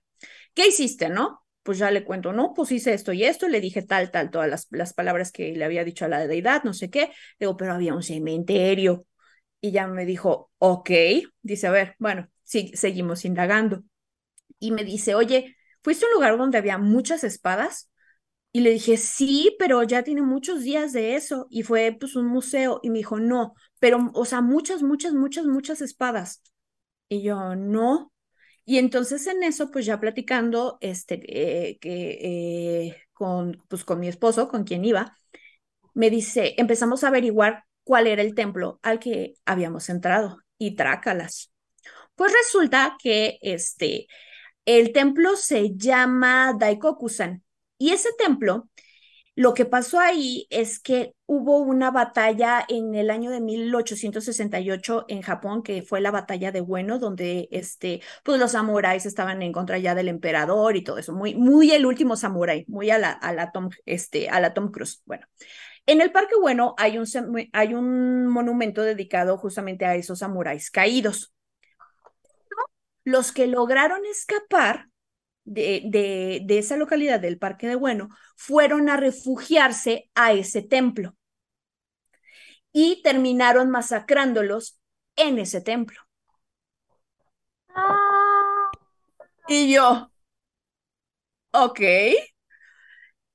[0.53, 1.41] ¿qué hiciste, no?
[1.63, 4.49] Pues ya le cuento, no, pues hice esto y esto, le dije tal, tal, todas
[4.49, 7.11] las, las palabras que le había dicho a la deidad, no sé qué.
[7.39, 9.05] Digo, pero había un cementerio.
[9.61, 10.91] Y ya me dijo, ok,
[11.41, 13.83] dice, a ver, bueno, sí, seguimos indagando.
[14.59, 17.89] Y me dice, oye, ¿fuiste a un lugar donde había muchas espadas?
[18.51, 21.47] Y le dije, sí, pero ya tiene muchos días de eso.
[21.49, 22.79] Y fue pues un museo.
[22.83, 26.43] Y me dijo, no, pero, o sea, muchas, muchas, muchas, muchas espadas.
[27.09, 28.11] Y yo, no.
[28.65, 34.07] Y entonces en eso, pues ya platicando, este, eh, que eh, con, pues con mi
[34.07, 35.17] esposo, con quien iba,
[35.93, 41.51] me dice, empezamos a averiguar cuál era el templo al que habíamos entrado y trácalas.
[42.15, 44.07] Pues resulta que este,
[44.65, 47.43] el templo se llama Daikokusan.
[47.77, 48.69] Y ese templo,
[49.35, 55.21] lo que pasó ahí es que hubo una batalla en el año de 1868 en
[55.21, 59.79] Japón, que fue la batalla de Bueno, donde este, pues los samuráis estaban en contra
[59.79, 63.33] ya del emperador y todo eso, muy, muy el último samurái, muy a la, a
[63.33, 65.01] la Tom, este, a la Tom Cruise.
[65.05, 65.25] Bueno,
[65.85, 67.05] en el Parque Bueno hay un,
[67.53, 71.32] hay un monumento dedicado justamente a esos samuráis caídos
[73.03, 74.87] los que lograron escapar
[75.45, 81.15] de, de, esa localidad del Parque de Bueno fueron a refugiarse a ese templo.
[82.73, 84.79] y terminaron masacrándolos
[85.15, 85.99] en ese templo.
[89.47, 90.11] Y yo,
[91.51, 91.79] ok.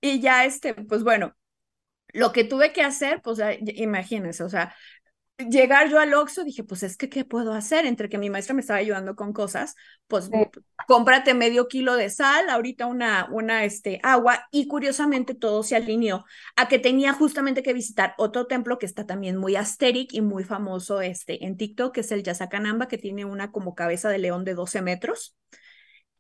[0.01, 1.35] Y ya este, pues bueno,
[2.09, 4.75] lo que tuve que hacer, pues imagínense, o sea,
[5.39, 7.87] llegar yo al Oxxo, dije, pues es que, ¿qué puedo hacer?
[7.87, 9.75] Entre que mi maestra me estaba ayudando con cosas,
[10.07, 10.39] pues Sí.
[10.87, 16.25] cómprate medio kilo de sal, ahorita una, una, este, agua, y curiosamente todo se alineó
[16.57, 20.45] a que tenía justamente que visitar otro templo que está también muy asteric y muy
[20.45, 24.45] famoso, este, en TikTok, que es el Yasakanamba, que tiene una como cabeza de león
[24.45, 25.37] de 12 metros.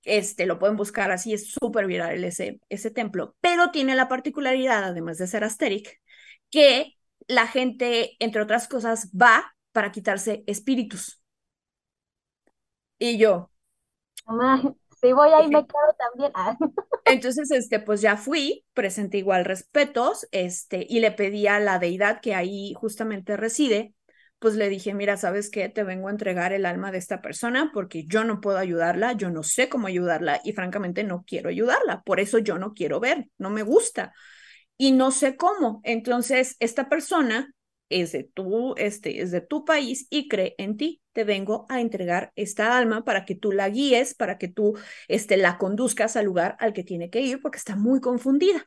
[0.04, 4.84] Este, lo pueden buscar así, es súper viral ese, ese templo, pero tiene la particularidad,
[4.84, 6.00] además de ser asteric,
[6.50, 6.97] que
[7.28, 11.20] la gente, entre otras cosas, va para quitarse espíritus.
[12.98, 13.50] Y yo,
[15.00, 16.32] si voy ahí me quedo también.
[17.04, 22.20] Entonces, este, pues ya fui, presenté igual respetos, este, y le pedí a la deidad
[22.20, 23.94] que ahí justamente reside,
[24.38, 25.68] pues le dije, mira, ¿sabes qué?
[25.68, 29.30] Te vengo a entregar el alma de esta persona porque yo no puedo ayudarla, yo
[29.30, 33.28] no sé cómo ayudarla y francamente no quiero ayudarla, por eso yo no quiero ver,
[33.38, 34.12] no me gusta
[34.78, 35.82] y no sé cómo.
[35.84, 37.52] Entonces, esta persona
[37.90, 41.02] es de tu, este, es de tu país y cree en ti.
[41.12, 45.36] Te vengo a entregar esta alma para que tú la guíes, para que tú, este,
[45.36, 48.66] la conduzcas al lugar al que tiene que ir, porque está muy confundida.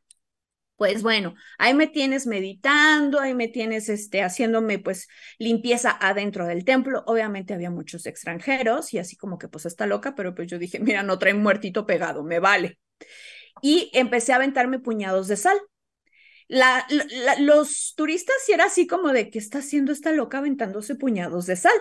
[0.75, 6.65] Pues bueno, ahí me tienes meditando, ahí me tienes este, haciéndome pues limpieza adentro del
[6.65, 7.03] templo.
[7.05, 10.79] Obviamente había muchos extranjeros y así como que pues está loca, pero pues yo dije,
[10.79, 12.79] mira, no trae muertito pegado, me vale.
[13.61, 15.57] Y empecé a aventarme puñados de sal.
[16.51, 16.85] La,
[17.39, 21.55] los turistas sí era así como de, ¿qué está haciendo esta loca aventándose puñados de
[21.55, 21.79] sal?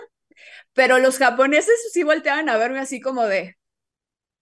[0.71, 3.57] Pero los japoneses sí volteaban a verme así como de,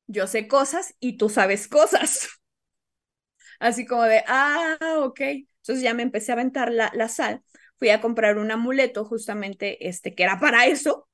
[0.05, 2.29] yo sé cosas y tú sabes cosas.
[3.59, 5.19] Así como de, ah, ok.
[5.19, 7.43] Entonces ya me empecé a aventar la, la sal.
[7.77, 11.09] Fui a comprar un amuleto justamente este, que era para eso.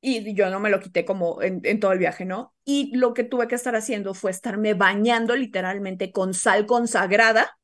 [0.00, 2.54] Y yo no me lo quité como en, en, todo el viaje, ¿no?
[2.64, 7.56] Y lo que tuve que estar haciendo fue estarme bañando literalmente con sal consagrada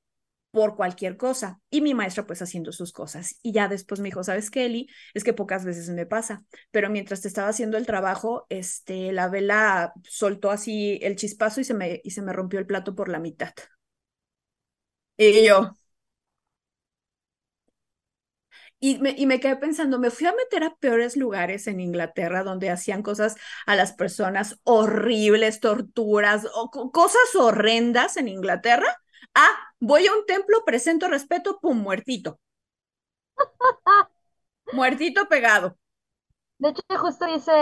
[0.56, 1.60] por cualquier cosa.
[1.70, 3.38] Y mi maestra pues haciendo sus cosas.
[3.42, 4.88] Y ya después me dijo, ¿sabes qué, Eli?
[5.14, 9.28] Es que pocas veces me pasa, pero mientras te estaba haciendo el trabajo, este, la
[9.28, 13.08] vela soltó así el chispazo y se me, y se me rompió el plato por
[13.10, 13.52] la mitad.
[15.18, 15.74] Y yo.
[18.78, 22.42] Y me, y me quedé pensando, me fui a meter a peores lugares en Inglaterra
[22.44, 28.86] donde hacían cosas a las personas horribles, torturas, o cosas horrendas en Inglaterra.
[29.38, 32.40] Ah, voy a un templo, presento respeto, pum, muertito.
[34.72, 35.76] muertito pegado.
[36.58, 37.52] De hecho, justo dice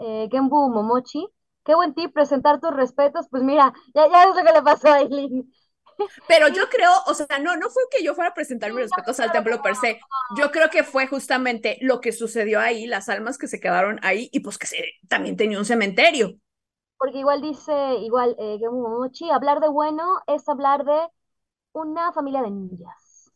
[0.00, 1.26] eh, Genbu Momochi,
[1.64, 3.26] qué buen tip presentar tus respetos.
[3.30, 5.50] Pues mira, ya, ya es lo que le pasó a Aileen.
[6.28, 9.18] Pero yo creo, o sea, no, no fue que yo fuera a presentar mis respetos
[9.18, 9.98] al templo per se.
[10.36, 14.28] Yo creo que fue justamente lo que sucedió ahí, las almas que se quedaron ahí
[14.30, 16.38] y pues que se, también tenía un cementerio.
[16.98, 20.98] Porque igual dice, igual, eh, Momochi, hablar de bueno es hablar de
[21.72, 23.32] una familia de ninjas.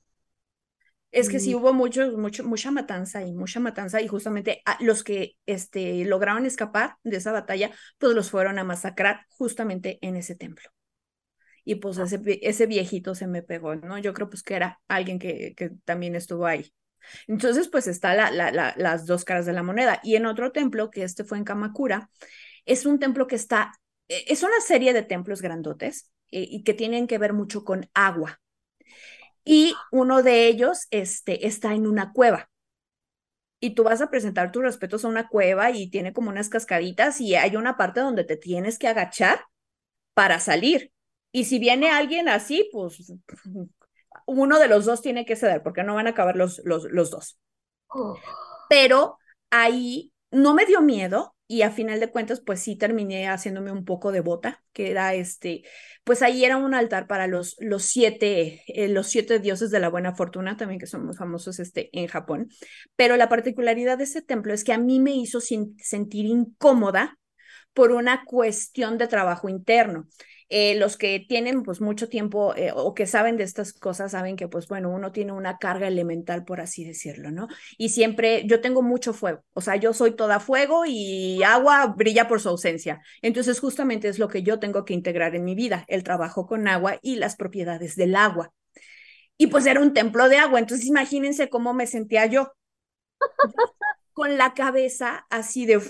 [1.11, 5.03] Es que sí hubo mucho, mucho, mucha matanza y mucha matanza y justamente a los
[5.05, 10.35] que este, lograron escapar de esa batalla, pues los fueron a masacrar justamente en ese
[10.35, 10.71] templo
[11.65, 13.99] y pues ese, ese viejito se me pegó, ¿no?
[13.99, 16.73] Yo creo pues que era alguien que, que también estuvo ahí.
[17.27, 20.01] Entonces, pues está la, la, la, las dos caras de la moneda.
[20.03, 22.11] Y en otro templo, que este fue en Kamakura,
[22.69, 23.73] es un templo que está,
[24.09, 28.41] es una serie de templos grandotes eh, y que tienen que ver mucho con agua.
[29.45, 32.51] Y uno de ellos este, está en una cueva.
[33.61, 37.21] Y tú vas a presentar tus respetos a una cueva y tiene como unas cascaditas
[37.21, 39.41] y hay una parte donde te tienes que agachar
[40.15, 40.93] para salir.
[41.33, 43.13] Y si viene alguien así, pues
[44.27, 47.11] uno de los dos tiene que ceder, porque no van a acabar los, los, los
[47.11, 47.41] dos.
[47.89, 48.17] Oh.
[48.69, 49.19] Pero
[49.51, 53.85] ahí no me dio miedo y a final de cuentas, pues sí terminé haciéndome un
[53.85, 55.65] poco de bota, que era este,
[56.05, 59.89] pues ahí era un altar para los, los siete, eh, los siete dioses de la
[59.89, 62.49] buena fortuna, también que son muy famosos este, en Japón.
[62.97, 67.19] Pero la particularidad de ese templo es que a mí me hizo sentir incómoda
[67.73, 70.07] por una cuestión de trabajo interno.
[70.51, 74.35] Eh, los que tienen pues mucho tiempo eh, o que saben de estas cosas saben
[74.35, 77.49] que pues bueno, uno tiene una carga elemental por así decirlo, ¿no?
[77.77, 82.29] Y siempre yo tengo mucho fuego, o sea, yo soy toda fuego y agua brilla
[82.29, 83.03] por su ausencia.
[83.21, 86.67] Entonces justamente es lo que yo tengo que integrar en mi vida, el trabajo con
[86.67, 88.53] agua y las propiedades del agua.
[89.37, 92.53] Y pues era un templo de agua, entonces imagínense cómo me sentía yo
[94.13, 95.81] con la cabeza así de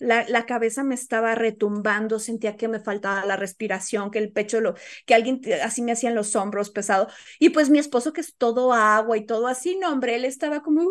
[0.00, 4.60] la, la, cabeza me estaba retumbando, sentía que me faltaba la respiración, que el pecho,
[4.60, 4.74] lo,
[5.06, 7.08] que alguien así me hacían los hombros pesado.
[7.38, 10.62] Y pues mi esposo, que es todo agua y todo así, no, hombre, él estaba
[10.62, 10.88] como...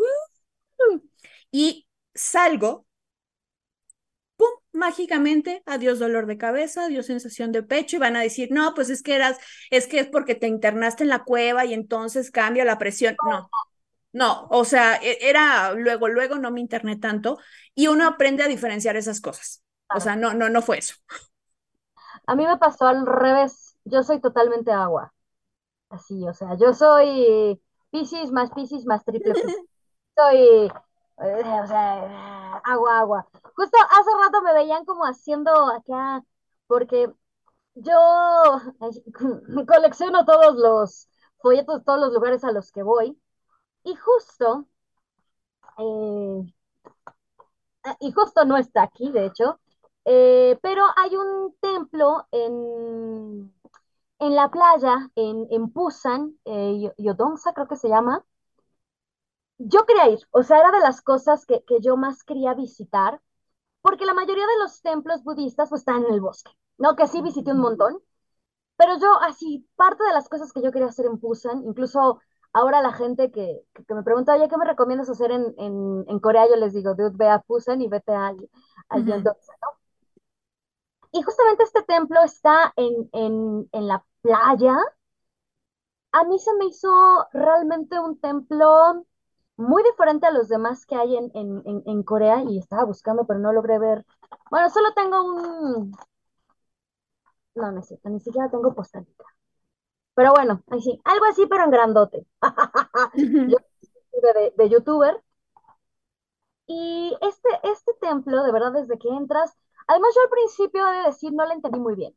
[1.51, 2.85] Y salgo,
[4.37, 4.47] ¡pum!
[4.71, 8.89] Mágicamente, adiós dolor de cabeza, adiós sensación de pecho, y van a decir, no, pues
[8.89, 9.37] es que eras,
[9.71, 13.15] es que es porque te internaste en la cueva y entonces cambia la presión.
[13.29, 13.49] No,
[14.11, 17.39] no, o sea, e, era luego, luego no me interné tanto
[17.75, 19.63] y uno aprende a diferenciar esas cosas.
[19.95, 20.95] O sea, no, no, no fue eso.
[22.27, 23.77] A mí me pasó al revés.
[23.85, 25.13] Yo soy totalmente agua.
[25.89, 29.33] Así, o sea, yo soy Piscis más Piscis más triple.
[30.15, 33.27] soy, eh, o sea, agua, agua.
[33.55, 36.23] Justo hace rato me veían como haciendo acá,
[36.67, 37.11] porque
[37.75, 37.93] yo
[39.67, 41.09] colecciono todos los
[41.41, 43.19] folletos, todos los lugares a los que voy.
[43.83, 44.69] Y justo,
[45.77, 46.43] eh,
[47.99, 49.59] y justo no está aquí, de hecho,
[50.05, 53.53] eh, pero hay un templo en,
[54.19, 58.23] en la playa, en, en Busan, eh, Yodongsa creo que se llama.
[59.57, 63.21] Yo quería ir, o sea, era de las cosas que, que yo más quería visitar,
[63.81, 66.95] porque la mayoría de los templos budistas pues están en el bosque, ¿no?
[66.95, 67.99] Que sí visité un montón,
[68.77, 72.21] pero yo así, parte de las cosas que yo quería hacer en Busan, incluso
[72.53, 76.19] ahora la gente que, que, me pregunta, oye, ¿qué me recomiendas hacer en, en, en
[76.19, 76.47] Corea?
[76.49, 78.37] Yo les digo, dude, ve a Busan y vete al,
[78.89, 79.23] al uh -huh.
[79.23, 79.33] ¿no?
[81.11, 84.77] Y justamente este templo está en, en, en la playa.
[86.11, 86.89] A mí se me hizo
[87.33, 89.05] realmente un templo
[89.57, 93.25] muy diferente a los demás que hay en, en, en, en Corea y estaba buscando,
[93.27, 94.05] pero no logré ver.
[94.51, 95.91] Bueno, solo tengo un...
[97.55, 99.23] No, no es cierto, ni siquiera tengo postalita.
[100.19, 102.27] Pero bueno, ahí sí, algo así, pero en grandote.
[103.15, 103.57] Yo
[104.33, 105.23] de, de, youtuber.
[106.67, 109.55] Y este, este templo, de verdad, desde que entras,
[109.87, 112.13] además yo al principio de decir, no le entendí muy bien.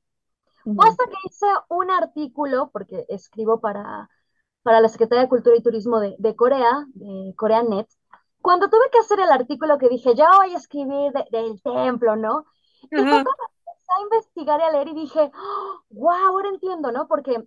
[0.64, 0.84] -huh.
[0.84, 4.10] Hasta que hice un artículo, porque escribo para,
[4.64, 7.88] para la Secretaría de Cultura y Turismo de, de Corea, de CoreaNet,
[8.40, 12.16] cuando tuve que hacer el artículo que dije, ya voy a escribir de, del templo,
[12.16, 12.46] ¿no?
[12.82, 15.30] Y fue cuando empecé a investigar y a leer y dije,
[15.90, 17.06] wow, ahora entiendo, ¿no?
[17.06, 17.46] Porque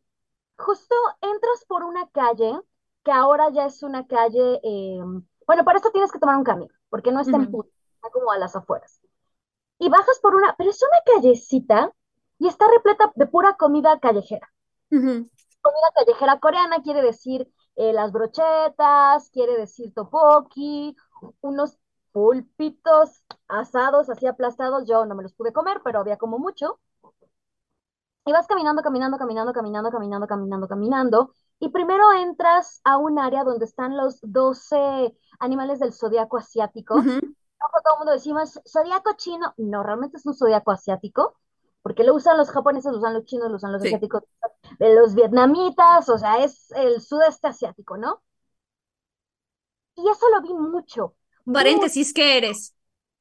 [0.58, 2.60] justo entras por una calle
[3.04, 5.00] que ahora ya es una calle, eh,
[5.46, 7.46] bueno, para esto tienes que tomar un camino, porque no está uh -huh.
[7.46, 9.00] en puto, está como a las afueras.
[9.78, 11.94] Y bajas por una, pero es una callecita
[12.40, 14.50] y está repleta de pura comida callejera.
[14.92, 15.30] Uh -huh.
[15.62, 20.96] Comida callejera coreana quiere decir eh, las brochetas, quiere decir topoki,
[21.42, 21.78] unos
[22.12, 26.80] pulpitos asados así aplastados, yo no me los pude comer, pero había como mucho.
[28.26, 31.34] Y vas caminando, caminando, caminando, caminando, caminando, caminando, caminando.
[31.60, 36.96] Y primero entras a un área donde están los 12 animales del zodiaco asiático.
[36.96, 37.36] Uh -huh.
[37.84, 39.54] Todo el mundo decimos zodiaco chino.
[39.58, 41.38] No, realmente es un zodiaco asiático.
[41.84, 43.90] Porque lo usan los japoneses, lo usan los chinos, lo usan los sí.
[43.90, 44.24] asiáticos,
[44.80, 48.24] los vietnamitas, o sea, es el sudeste asiático, ¿no?
[49.96, 51.14] Y eso lo vi mucho.
[51.46, 52.76] Paréntesis, ¿qué eres?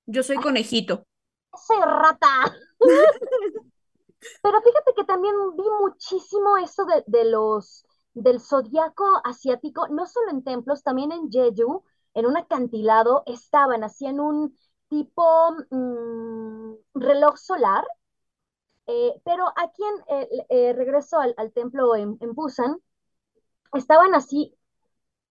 [0.06, 1.06] Yo soy conejito.
[1.54, 2.56] Soy rata.
[4.42, 10.30] Pero fíjate que también vi muchísimo eso de, de los del zodiaco asiático, no solo
[10.30, 11.82] en templos, también en Jeju,
[12.14, 14.56] en un acantilado, estaban así en un
[14.88, 15.24] tipo
[15.70, 17.84] mmm, reloj solar,
[18.86, 22.78] eh, pero aquí en eh, regreso al, al, templo en, en, Busan,
[23.74, 24.56] estaban así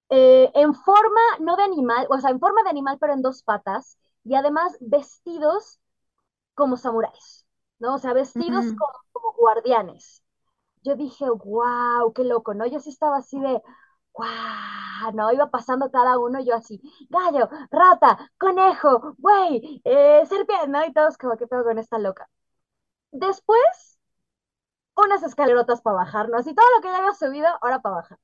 [0.09, 3.43] eh, en forma, no de animal, o sea, en forma de animal, pero en dos
[3.43, 5.79] patas, y además vestidos
[6.55, 7.42] como samuráis.
[7.83, 7.95] ¿No?
[7.95, 8.77] O sea, vestidos uh -huh.
[8.79, 10.23] como, como, guardianes.
[10.83, 12.65] Yo dije, wow, qué loco, ¿no?
[12.67, 13.61] Yo sí estaba así de,
[14.13, 15.31] wow, ¿no?
[15.33, 20.85] Iba pasando cada uno, yo así, gallo, rata, conejo, güey, eh, serpiente, ¿no?
[20.85, 22.29] Y todos como, ¿qué pedo con esta loca?
[23.11, 23.99] Después,
[24.95, 26.37] unas escalerotas para bajar, ¿no?
[26.37, 28.19] Así todo lo que ya había subido, ahora para bajar.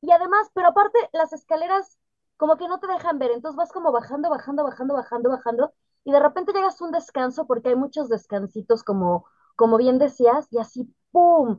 [0.00, 1.98] Y además, pero aparte, las escaleras
[2.36, 5.74] como que no te dejan ver, entonces vas como bajando, bajando, bajando, bajando, bajando,
[6.08, 10.48] y de repente llegas a un descanso porque hay muchos descansitos, como, como bien decías,
[10.50, 11.58] y así, ¡pum!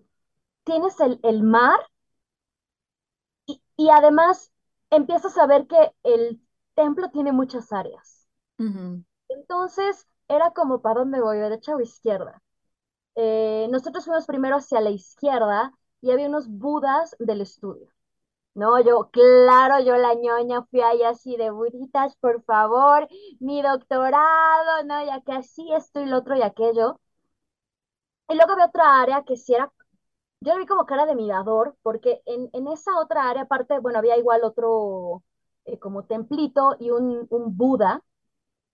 [0.63, 1.79] Tienes el, el mar
[3.45, 4.51] y, y, además
[4.89, 6.41] empiezas a ver que el
[6.73, 8.27] templo tiene muchas áreas.
[8.57, 9.05] Uh -huh.
[9.27, 11.37] Entonces era como, ¿para dónde voy?
[11.37, 12.41] ¿Derecha o izquierda?
[13.13, 17.91] Eh, nosotros fuimos primero hacia la izquierda y había unos budas del estudio.
[18.55, 23.07] No, yo, claro, yo la ñoña fui ahí así de buritas, por favor,
[23.39, 26.99] mi doctorado, no, ya que así esto y lo otro y aquello.
[28.29, 29.71] Y luego había otra área que sí era,
[30.41, 33.99] yo lo vi como cara de mirador, porque en, en esa otra área, aparte, bueno,
[33.99, 35.23] había igual otro
[35.65, 38.03] eh, como templito y un, un Buda.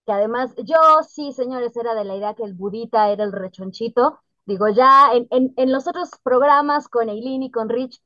[0.06, 0.76] que además yo
[1.08, 4.20] sí, señores, era de la idea que el budita era el rechonchito.
[4.46, 8.02] Digo, ya en, en, en los otros programas con Eileen y con Rich,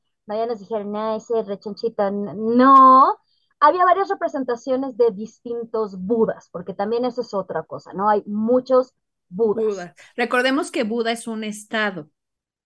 [0.47, 3.17] nos dijeron, no, ese rechonchito, no.
[3.59, 8.09] Había varias representaciones de distintos budas, porque también eso es otra cosa, ¿no?
[8.09, 8.93] Hay muchos
[9.29, 9.65] budas.
[9.65, 9.95] Buda.
[10.15, 12.09] Recordemos que Buda es un estado.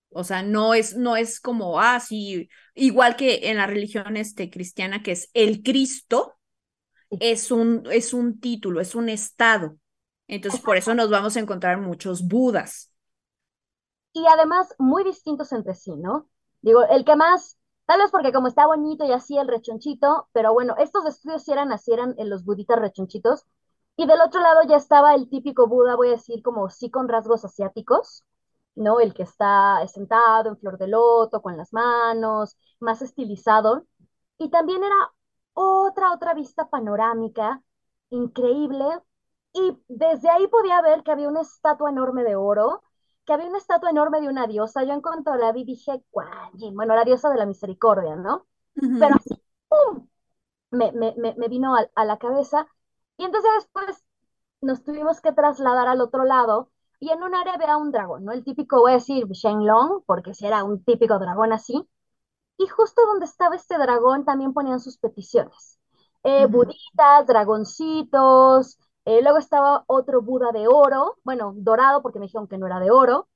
[0.10, 4.50] O sea, no es, no es como, ah, sí, igual que en la religión este,
[4.50, 6.36] cristiana, que es el Cristo,
[7.20, 9.78] es un, es un título, es un estado.
[10.28, 12.92] Entonces, por eso nos vamos a encontrar muchos Budas.
[14.14, 16.30] Y además, muy distintos entre sí, ¿no?
[16.66, 20.54] Digo, el que más, tal vez porque como está bonito y así el rechonchito, pero
[20.54, 23.46] bueno, estos estudios sí eran así, eran en los buditas rechonchitos.
[23.98, 27.08] Y del otro lado ya estaba el típico Buda, voy a decir, como sí con
[27.08, 28.26] rasgos asiáticos,
[28.76, 29.00] ¿no?
[29.00, 33.86] El que está sentado en flor de loto, con las manos, más estilizado.
[34.38, 34.96] Y también era
[35.54, 37.62] otra, otra vista panorámica
[38.10, 38.86] increíble.
[39.54, 42.84] Y desde ahí podía ver que había una estatua enorme de oro,
[43.26, 44.84] que había una estatua enorme de una diosa.
[44.84, 46.04] Yo en cuanto la vi dije,
[46.74, 48.48] bueno, la diosa de la misericordia, ¿no?
[48.98, 49.36] Pero así,
[49.70, 50.08] ¡pum!
[50.72, 52.68] Me, me, me vino a, a la cabeza.
[53.18, 54.06] Y entonces después
[54.62, 58.34] nos tuvimos que trasladar al otro lado y en un área había un dragón, ¿no?
[58.34, 61.88] El típico, voy a decir, Shenlong, porque si era un típico dragón así.
[62.58, 65.80] Y justo donde estaba este dragón también ponían sus peticiones.
[66.24, 72.48] Eh, Buditas, dragoncitos, eh, luego estaba otro Buda de oro, bueno, dorado porque me dijeron
[72.48, 73.28] que no era de oro.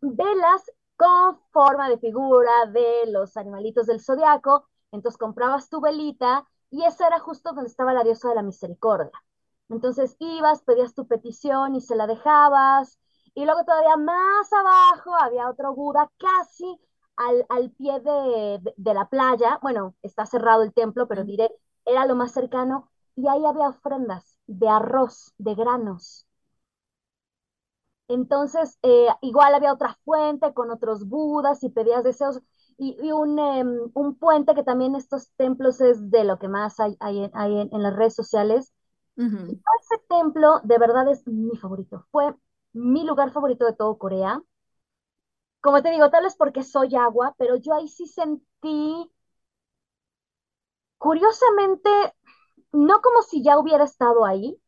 [0.00, 4.66] velas con forma de figura de los animalitos del zodiaco.
[4.92, 9.12] Entonces comprabas tu velita y esa era justo donde estaba la diosa de la misericordia.
[9.68, 12.98] Entonces ibas, pedías tu petición y se la dejabas.
[13.34, 16.78] Y luego todavía más abajo había otro Buda casi
[17.16, 19.58] al, al pie de, de, la playa.
[19.62, 21.50] Bueno, está cerrado el templo, pero diré,
[21.84, 22.90] era lo más cercano.
[23.16, 26.26] Y ahí había ofrendas de arroz, de granos.
[28.08, 32.40] Entonces, eh, igual había otra fuente con otros budas y pedías deseos.
[32.78, 33.64] Y, y un, eh,
[33.94, 37.68] un, puente que también estos templos es de lo que más hay, hay, hay en,
[37.72, 38.72] en las redes sociales,
[39.18, 39.60] Uh -huh.
[39.80, 42.06] Ese templo de verdad es mi favorito.
[42.10, 42.34] Fue
[42.74, 44.42] mi lugar favorito de todo Corea.
[45.60, 49.10] Como te digo, tal vez porque soy agua, pero yo ahí sí sentí,
[50.98, 51.90] curiosamente,
[52.76, 54.58] no como si ya hubiera estado ahí,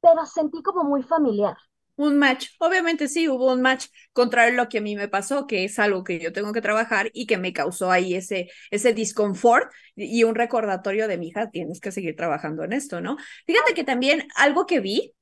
[0.00, 1.56] pero sentí como muy familiar.
[1.96, 5.48] Un match, obviamente sí, hubo un match, contrario a lo que a mí me pasó,
[5.48, 8.92] que es algo que yo tengo que trabajar y que me causó ahí ese, ese
[8.94, 13.16] disconfort y un recordatorio de mi hija, tienes que seguir trabajando en esto, ¿no?
[13.46, 15.12] Fíjate que también algo que vi,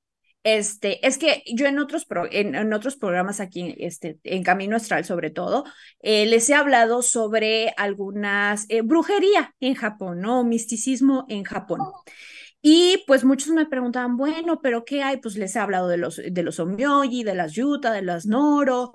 [0.47, 4.77] este, es que yo en otros, pro, en, en, otros programas aquí, este, en Camino
[4.77, 5.65] Astral sobre todo,
[6.01, 10.45] eh, les he hablado sobre algunas eh, brujería en Japón, ¿no?
[10.45, 11.81] Misticismo en Japón.
[11.81, 12.05] Oh.
[12.63, 15.17] Y pues muchos me preguntaban, bueno, pero ¿qué hay?
[15.17, 18.95] Pues les he hablado de los, de los omyoji, de las yuta, de las noro,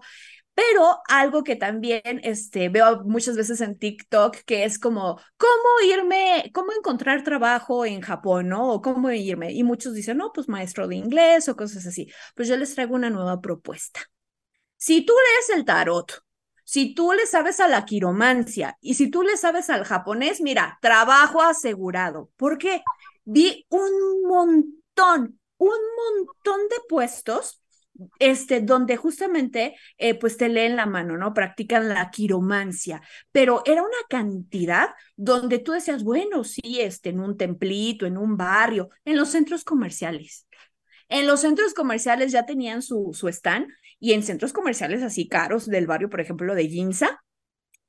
[0.62, 6.52] pero algo que también este, veo muchas veces en TikTok, que es como, ¿cómo irme,
[6.54, 8.72] cómo encontrar trabajo en Japón, ¿no?
[8.74, 9.54] O cómo irme.
[9.54, 12.12] Y muchos dicen, no, pues maestro de inglés o cosas así.
[12.36, 14.02] Pues yo les traigo una nueva propuesta.
[14.78, 16.24] Si tú lees el tarot,
[16.64, 20.78] si tú le sabes a la quiromancia y si tú le sabes al japonés, mira,
[20.82, 22.30] trabajo asegurado.
[22.38, 22.84] ¿Por qué?
[23.26, 27.61] vi un montón, un montón de puestos
[28.20, 31.34] este, donde justamente eh, pues te leen la mano, ¿no?
[31.34, 37.38] Practican la quiromancia, pero era una cantidad donde tú decías, bueno, sí, este, en un
[37.38, 40.48] templito, en un barrio, en los centros comerciales.
[41.10, 43.68] En los centros comerciales ya tenían su, su stand
[44.00, 47.22] y en centros comerciales así caros del barrio, por ejemplo, de Ginza,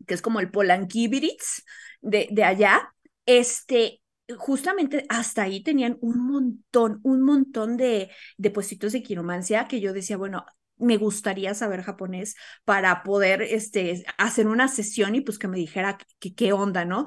[0.06, 1.64] que es como el Polanquibiritz
[2.02, 2.94] de, de allá,
[3.26, 4.01] este,
[4.38, 9.92] justamente hasta ahí tenían un montón, un montón de, de puestitos de quiromancia que yo
[9.92, 10.44] decía, bueno,
[10.76, 15.98] me gustaría saber japonés para poder este, hacer una sesión y pues que me dijera
[16.18, 17.06] qué, qué onda, ¿no?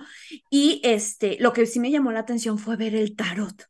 [0.49, 3.65] Y este, lo que sí me llamó la atención fue ver el tarot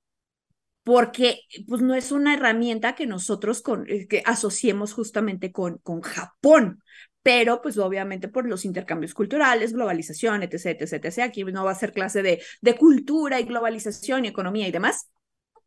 [0.83, 6.01] porque pues no es una herramienta que nosotros con, eh, que asociemos justamente con, con
[6.01, 6.81] Japón,
[7.26, 11.76] pero pues obviamente por los intercambios culturales, globalización, etc., etc., etc., aquí no va a
[11.76, 15.09] ser clase de, de cultura y globalización y economía y demás,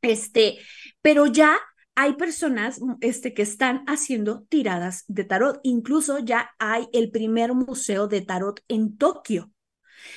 [0.00, 0.58] este,
[1.02, 1.58] pero ya
[1.96, 8.06] hay personas este, que están haciendo tiradas de tarot, incluso ya hay el primer museo
[8.06, 9.50] de tarot en Tokio.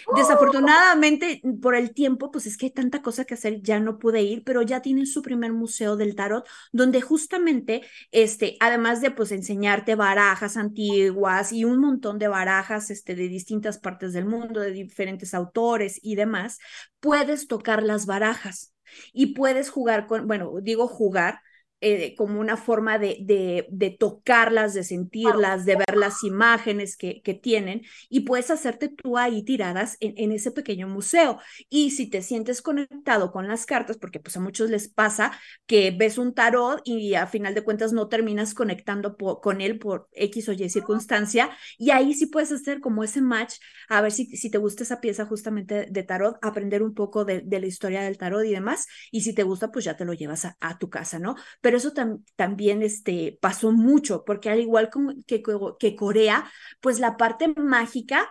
[0.09, 4.21] Desafortunadamente, por el tiempo, pues es que hay tanta cosa que hacer, ya no pude
[4.21, 7.81] ir, pero ya tienen su primer museo del tarot, donde justamente,
[8.11, 13.77] este, además de pues enseñarte barajas antiguas y un montón de barajas, este, de distintas
[13.79, 16.59] partes del mundo, de diferentes autores y demás,
[16.99, 18.73] puedes tocar las barajas.
[19.13, 21.39] y puedes jugar con, bueno, digo jugar,
[21.81, 27.21] eh, como una forma de, de, de, tocarlas, de sentirlas, de ver las imágenes que,
[27.23, 31.39] que tienen y puedes hacerte tú ahí tiradas en, en, ese pequeño museo.
[31.69, 35.31] Y si te sientes conectado con las cartas, porque pues a muchos les pasa
[35.65, 40.07] que ves un tarot y a final de cuentas no terminas conectando con él por
[40.13, 43.55] X o Y circunstancia, y ahí sí puedes hacer como ese match,
[43.89, 47.41] a ver si, si te gusta esa pieza justamente de tarot, aprender un poco de,
[47.41, 50.13] de la historia del tarot y demás, y si te gusta, pues ya te lo
[50.13, 51.35] llevas a, a tu casa, ¿no?
[51.61, 54.89] Pero eso tam también este, pasó mucho, porque al igual
[55.27, 55.41] que,
[55.79, 56.51] que Corea,
[56.81, 58.29] pues la parte mágica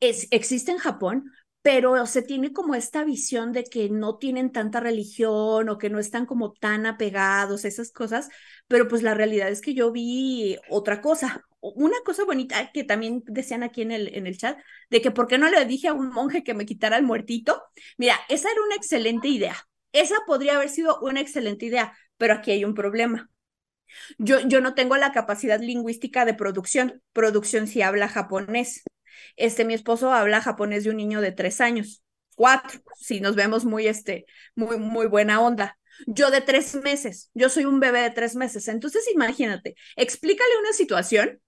[0.00, 1.32] es, existe en Japón,
[1.62, 5.98] pero se tiene como esta visión de que no tienen tanta religión o que no
[5.98, 8.28] están como tan apegados, esas cosas,
[8.68, 13.22] pero pues la realidad es que yo vi otra cosa, una cosa bonita que también
[13.26, 14.58] decían aquí en el, en el chat,
[14.90, 17.60] de que por qué no le dije a un monje que me quitara el muertito.
[17.98, 19.56] Mira, esa era una excelente idea.
[19.92, 23.30] Esa podría haber sido una excelente idea, pero aquí hay un problema.
[24.18, 27.02] Yo, yo no tengo la capacidad lingüística de producción.
[27.12, 28.82] Producción si habla japonés.
[29.36, 32.02] Este, mi esposo habla japonés de un niño de tres años,
[32.34, 35.78] cuatro, si nos vemos muy, este, muy, muy buena onda.
[36.06, 38.68] Yo de tres meses, yo soy un bebé de tres meses.
[38.68, 41.40] Entonces, imagínate, explícale una situación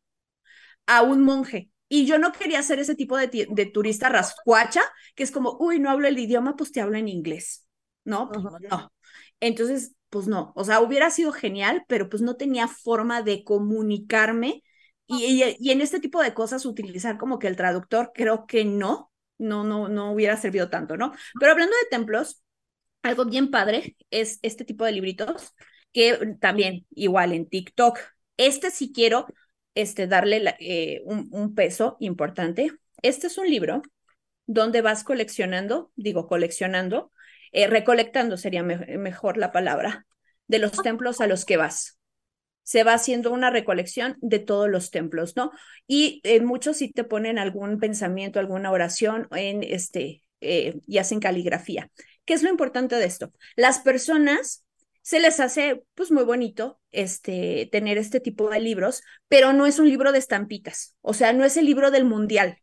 [0.86, 1.70] a un monje.
[1.90, 4.82] Y yo no quería ser ese tipo de, de turista rascuacha,
[5.14, 7.66] que es como, uy, no hablo el idioma, pues te hablo en inglés.
[8.04, 8.92] No, pues no.
[9.40, 14.62] Entonces, pues no, o sea, hubiera sido genial, pero pues no tenía forma de comunicarme
[15.06, 19.10] y, y, en este tipo de cosas utilizar como que el traductor, creo que no,
[19.38, 21.12] no, no, no hubiera servido tanto, ¿no?
[21.40, 22.42] Pero hablando de templos,
[23.02, 25.54] algo bien padre es este tipo de libritos
[25.92, 27.98] que también igual en TikTok.
[28.36, 29.26] Este sí quiero
[29.74, 32.72] este, darle eh, un, un peso importante.
[33.02, 33.82] Este es un libro
[34.46, 37.12] donde vas coleccionando, digo coleccionando,
[37.52, 40.06] eh, recolectando sería mejor la palabra,
[40.46, 41.98] de los templos a los que vas.
[42.62, 45.52] Se va haciendo una recolección de todos los templos, ¿no?
[45.86, 51.90] Y muchos sí te ponen algún pensamiento, alguna oración en este, eh, y hacen caligrafía.
[52.24, 53.32] ¿Qué es lo importante de esto?
[53.56, 54.64] Las personas
[55.02, 59.78] se les hace pues muy bonito este tener este tipo de libros, pero no es
[59.78, 62.58] un libro de estampitas, o sea, no es el libro del mundial,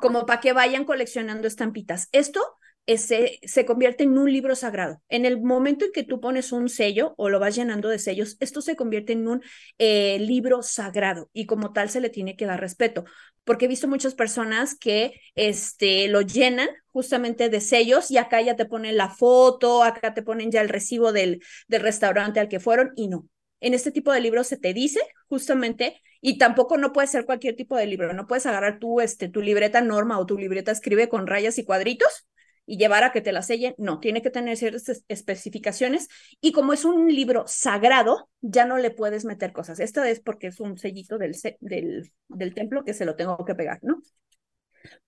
[0.00, 2.08] como para que vayan coleccionando estampitas.
[2.12, 2.40] Esto
[2.86, 5.00] ese, se convierte en un libro sagrado.
[5.08, 8.36] En el momento en que tú pones un sello o lo vas llenando de sellos,
[8.40, 9.42] esto se convierte en un
[9.78, 13.04] eh, libro sagrado y como tal se le tiene que dar respeto,
[13.44, 18.56] porque he visto muchas personas que este, lo llenan justamente de sellos y acá ya
[18.56, 22.60] te ponen la foto, acá te ponen ya el recibo del, del restaurante al que
[22.60, 23.26] fueron y no.
[23.60, 27.56] En este tipo de libros se te dice justamente, y tampoco no puede ser cualquier
[27.56, 31.08] tipo de libro, no puedes agarrar tú, este, tu libreta norma o tu libreta escribe
[31.08, 32.26] con rayas y cuadritos
[32.70, 36.08] y llevar a que te la sellen, no, tiene que tener ciertas especificaciones
[36.40, 39.80] y como es un libro sagrado, ya no le puedes meter cosas.
[39.80, 43.56] Esto es porque es un sellito del, del, del templo que se lo tengo que
[43.56, 44.00] pegar, ¿no?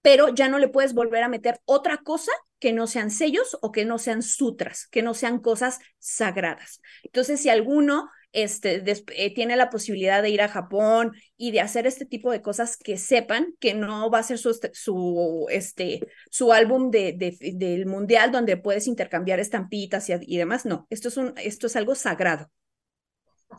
[0.03, 3.71] Pero ya no le puedes volver a meter otra cosa que no sean sellos o
[3.71, 6.81] que no sean sutras, que no sean cosas sagradas.
[7.05, 8.83] Entonces, si alguno este,
[9.17, 12.77] eh, tiene la posibilidad de ir a Japón y de hacer este tipo de cosas
[12.77, 17.87] que sepan que no va a ser su, este, su, este, su álbum de, del
[17.87, 20.65] mundial donde puedes intercambiar estampitas y, demás.
[20.65, 22.49] No, esto es, un, esto es algo sagrado.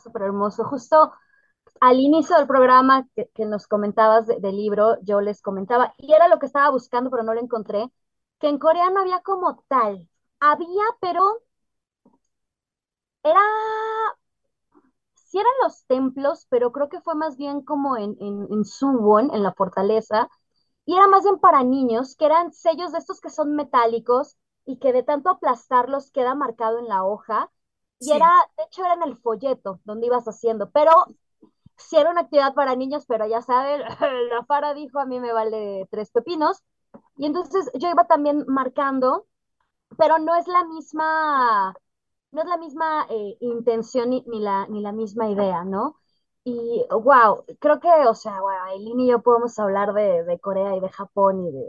[0.02, 0.64] Súper hermoso.
[0.64, 1.14] Justo
[1.80, 6.40] al inicio del programa que nos comentabas del libro, yo les comentaba, y era lo
[6.40, 7.86] que estaba buscando, pero no lo encontré,
[8.40, 10.10] que en Corea no había como tal.
[10.40, 11.42] Había, pero
[13.24, 13.40] era
[15.34, 19.34] sí eran los templos, pero creo que fue más bien como en, en, en Suwon,
[19.34, 20.30] en la fortaleza,
[20.86, 24.78] y era más bien para niños, que eran sellos de estos que son metálicos y
[24.78, 27.50] que de tanto aplastarlos queda marcado en la hoja.
[28.00, 28.18] Y sí.
[28.18, 30.92] era, de hecho, era en el folleto donde ibas haciendo, pero
[31.78, 33.82] sí era una actividad para niños, pero ya saben,
[34.30, 36.62] la Fara dijo, a mí me vale tres pepinos.
[37.18, 39.26] Y entonces yo iba también marcando,
[39.98, 41.76] pero no es la misma,
[42.34, 46.00] no es la misma eh, intención ni, ni, la, ni la misma idea, ¿no?
[46.46, 50.76] Y wow, creo que, o sea, wow, Eileen y yo podemos hablar de, de, Corea
[50.76, 51.64] y de Japón y de.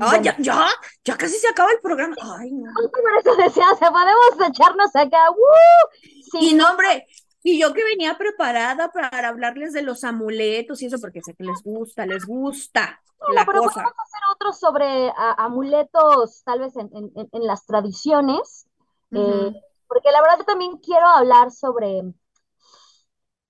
[0.00, 0.66] ¡Ah, bueno, ya, ya!
[1.04, 2.16] ¡Ya casi se acaba el programa!
[2.38, 2.72] ¡Ay, no!
[2.74, 6.10] Por eso decía, o sea, podemos echarnos acá, ¡Woo!
[6.30, 7.06] Sí, y no, hombre,
[7.42, 11.44] y yo que venía preparada para hablarles de los amuletos y eso, porque sé que
[11.44, 13.82] les gusta, les gusta no, la pero cosa.
[13.82, 18.66] A hacer otro sobre a, amuletos, tal vez en, en, en las tradiciones.
[19.10, 19.48] Uh -huh.
[19.48, 22.02] eh, porque la verdad también quiero hablar sobre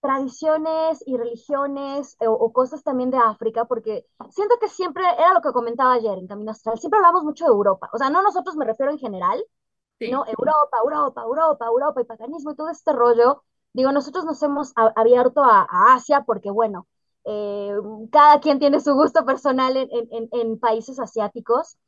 [0.00, 5.40] tradiciones y religiones o, o, cosas también de África, porque siento que siempre, era lo
[5.40, 8.54] que comentaba ayer en Camino Astral, siempre hablamos mucho de Europa, o sea, no nosotros
[8.56, 9.42] me refiero en general,
[10.00, 10.24] ¿no?
[10.26, 13.42] Europa, Europa, Europa, Europa y paganismo y todo este rollo.
[13.72, 16.86] Digo, nosotros nos hemos abierto a, Asia porque, bueno,
[17.24, 17.74] eh,
[18.12, 21.78] cada quien tiene su gusto personal en, en, en, países asiáticos,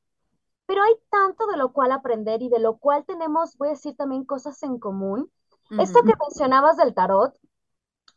[0.66, 3.96] pero hay tanto de lo cual aprender y de lo cual tenemos, voy a decir
[3.96, 5.30] también, cosas en común.
[5.78, 7.34] Esto que mencionabas del tarot,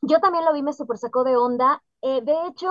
[0.01, 1.83] yo también lo vi, me super sacó de onda.
[2.01, 2.69] Eh, de hecho,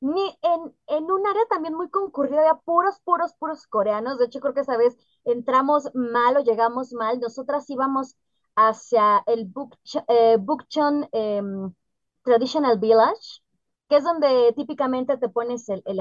[0.00, 4.18] ni en, en, un área también muy concurrida, de puros, puros, puros coreanos.
[4.18, 7.20] De hecho, creo que esa vez entramos mal o llegamos mal.
[7.20, 8.16] Nosotras íbamos
[8.56, 11.72] hacia el Bukchon eh, em,
[12.24, 13.42] Traditional Village,
[13.92, 16.00] que es donde típicamente te pones el, el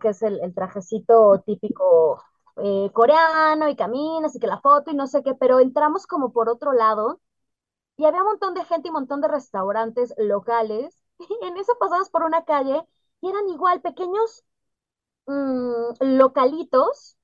[0.00, 2.22] que es el, trajecito típico
[2.56, 6.32] eh, coreano, y caminas y que la foto y no sé qué, pero entramos como
[6.32, 7.20] por otro lado
[7.98, 11.02] y había un montón de gente y un montón de restaurantes locales.
[11.42, 12.82] Y en eso pasabas por una calle
[13.20, 14.44] y eran igual pequeños
[15.26, 17.18] mm, localitos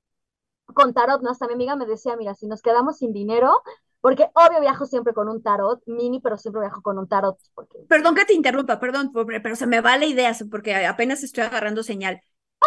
[0.75, 1.31] con tarot, ¿no?
[1.31, 3.63] Hasta mi amiga me decía, mira, si nos quedamos sin dinero,
[4.01, 7.37] porque obvio viajo siempre con un tarot mini, pero siempre viajo con un tarot.
[7.53, 7.79] Porque...
[7.87, 11.83] Perdón que te interrumpa, perdón, pero se me va la idea, porque apenas estoy agarrando
[11.83, 12.21] señal.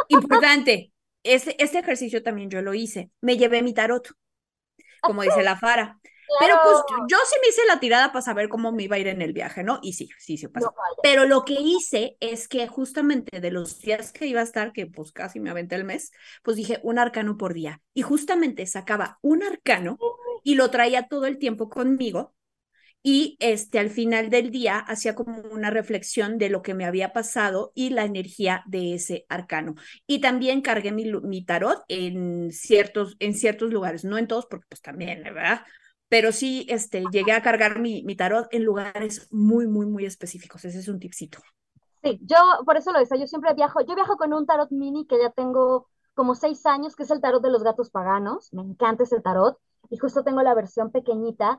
[0.09, 3.11] Importante, este, este ejercicio también yo lo hice.
[3.21, 4.09] Me llevé mi tarot,
[5.01, 5.99] como dice la Fara.
[6.41, 6.77] Pero pues
[7.11, 9.33] yo sí me hice la tirada para saber cómo me iba a ir en el
[9.33, 9.81] viaje, ¿no?
[9.83, 10.75] Y sí, sí, sí pasó.
[11.03, 14.87] Pero lo que hice es que justamente de los días que iba a estar, que
[14.87, 16.11] pues casi me aventé el mes,
[16.43, 17.83] pues dije un arcano por día.
[17.93, 19.99] Y justamente sacaba un arcano
[20.43, 22.35] y lo traía todo el tiempo conmigo
[23.03, 27.13] y este al final del día hacía como una reflexión de lo que me había
[27.13, 29.75] pasado y la energía de ese arcano.
[30.07, 34.67] Y también cargué mi, mi tarot en ciertos, en ciertos lugares, no en todos, porque
[34.69, 35.63] pues también, ¿verdad?
[36.13, 40.63] pero sí este, llegué a cargar mi, mi tarot en lugares muy, muy, muy específicos.
[40.67, 41.39] Ese es un tipcito.
[42.03, 42.37] Sí, yo
[42.67, 45.31] por eso lo decía, yo siempre viajo, yo viajo con un tarot mini que ya
[45.31, 49.23] tengo como seis años, que es el tarot de los gatos paganos, me encanta ese
[49.23, 49.57] tarot,
[49.91, 51.59] y justo tengo la versión pequeñita,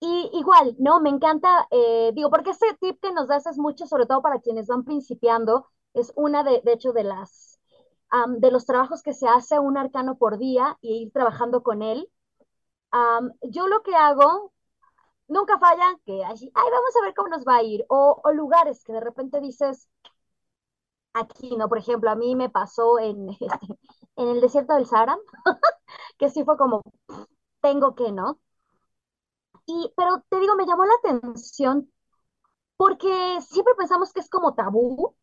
[0.00, 1.00] y igual, ¿no?
[1.00, 4.40] Me encanta, eh, digo, porque ese tip que nos das es mucho, sobre todo para
[4.40, 7.60] quienes van principiando, es una de, de hecho, de las,
[8.38, 12.10] de los trabajos que se hace un arcano por día y ir trabajando con él,
[13.42, 14.52] yo lo que hago,
[15.28, 17.84] nunca falla, que así, ay, vamos a ver cómo nos va a ir.
[17.88, 19.88] O, lugares que de repente dices,
[21.12, 21.68] aquí, ¿no?
[21.68, 23.46] Por ejemplo, a mí me pasó en, este,
[24.16, 25.18] en el desierto del Sahara,
[26.18, 26.82] que sí fue como,
[27.60, 28.40] tengo que, ¿no?
[29.66, 31.90] Y, pero te digo, me llamó la atención
[32.76, 35.14] porque siempre pensamos que es como tabú,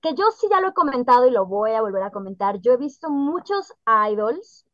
[0.00, 2.60] que yo sí ya lo he comentado y lo voy a volver a comentar.
[2.60, 3.72] Yo he visto muchos
[4.10, 4.66] idols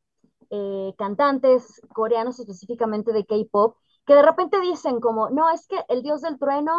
[0.51, 6.03] eh, cantantes coreanos específicamente de K-pop que de repente dicen como, no, es que el
[6.03, 6.73] dios del trueno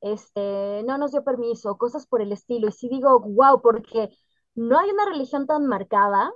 [0.00, 2.68] este, no nos dio permiso, cosas por el estilo.
[2.68, 4.10] Y sí digo, wow, porque
[4.54, 6.32] no hay una religión tan marcada,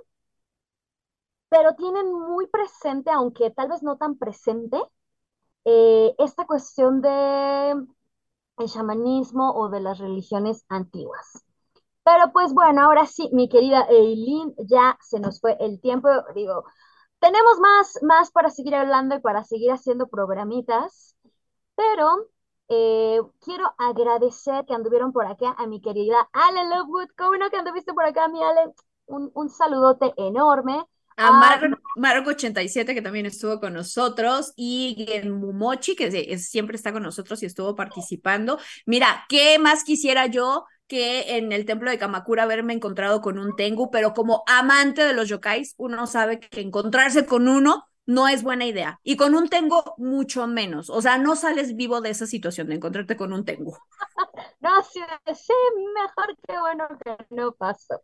[1.53, 4.81] pero tienen muy presente, aunque tal vez no tan presente,
[5.65, 7.75] eh, esta cuestión de
[8.57, 11.45] el chamanismo o de las religiones antiguas.
[12.03, 16.09] Pero pues bueno, ahora sí, mi querida Eileen, ya se nos fue el tiempo.
[16.33, 16.63] Digo,
[17.19, 21.15] tenemos más, más para seguir hablando y para seguir haciendo programitas,
[21.75, 22.29] pero
[22.69, 27.09] eh, quiero agradecer que anduvieron por acá a mi querida Ale Lovewood.
[27.17, 28.73] ¿Cómo no que anduviste por acá, mi Ale?
[29.05, 30.83] Un, un saludote enorme.
[31.15, 31.59] A ah,
[31.95, 37.43] Marco, 87 que también estuvo con nosotros y en Mumochi que siempre está con nosotros
[37.43, 38.59] y estuvo participando.
[38.85, 43.55] Mira, ¿qué más quisiera yo que en el templo de Kamakura haberme encontrado con un
[43.55, 48.43] Tengu, pero como amante de los yokais, uno sabe que encontrarse con uno no es
[48.43, 48.99] buena idea.
[49.03, 50.89] Y con un Tengu, mucho menos.
[50.89, 53.77] O sea, no sales vivo de esa situación de encontrarte con un Tengu.
[54.59, 54.99] no, sí,
[55.33, 55.53] sí,
[55.95, 58.01] mejor que bueno que no pasó.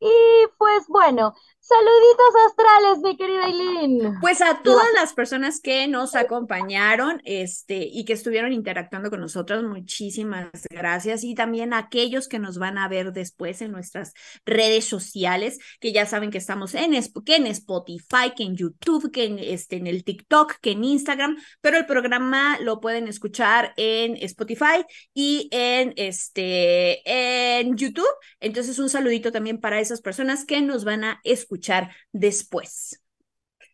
[0.00, 4.14] Y pues bueno, saluditos astrales, mi querida Aileen.
[4.20, 9.64] Pues a todas las personas que nos acompañaron este, y que estuvieron interactuando con nosotros,
[9.64, 11.24] muchísimas gracias.
[11.24, 14.12] Y también a aquellos que nos van a ver después en nuestras
[14.44, 16.92] redes sociales, que ya saben que estamos en,
[17.24, 21.36] que en Spotify, que en YouTube, que en, este, en el TikTok, que en Instagram,
[21.60, 24.84] pero el programa lo pueden escuchar en Spotify
[25.14, 28.06] y en, este, en YouTube.
[28.40, 33.02] Entonces, un saludito también para esas personas que nos van a escuchar después.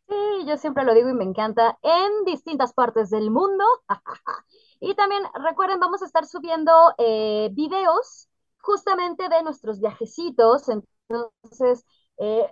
[0.09, 0.15] Sí,
[0.47, 3.65] yo siempre lo digo y me encanta, en distintas partes del mundo.
[4.81, 8.29] y también recuerden, vamos a estar subiendo eh, videos
[8.61, 10.69] justamente de nuestros viajecitos.
[10.69, 11.85] Entonces,
[12.19, 12.47] eh,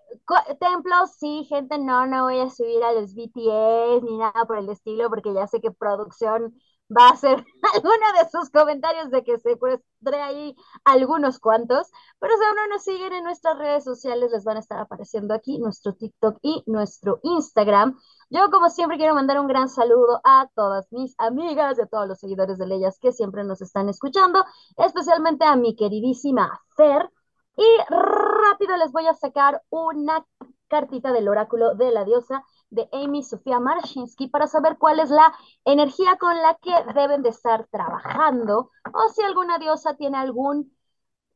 [0.58, 4.68] templos, sí, gente, no, no voy a subir a los BTS ni nada por el
[4.68, 6.54] estilo, porque ya sé que producción
[6.90, 12.44] va a ser alguno de sus comentarios de que secuestré ahí algunos cuantos, pero si
[12.44, 15.94] aún no nos siguen en nuestras redes sociales, les van a estar apareciendo aquí nuestro
[15.94, 17.98] TikTok y nuestro Instagram.
[18.30, 22.08] Yo, como siempre, quiero mandar un gran saludo a todas mis amigas y a todos
[22.08, 24.44] los seguidores de Leyas que siempre nos están escuchando,
[24.76, 27.10] especialmente a mi queridísima Fer.
[27.56, 30.24] Y rápido les voy a sacar una
[30.68, 35.32] cartita del oráculo de la diosa de Amy Sofía Marshinsky para saber cuál es la
[35.64, 40.72] energía con la que deben de estar trabajando o si alguna diosa tiene algún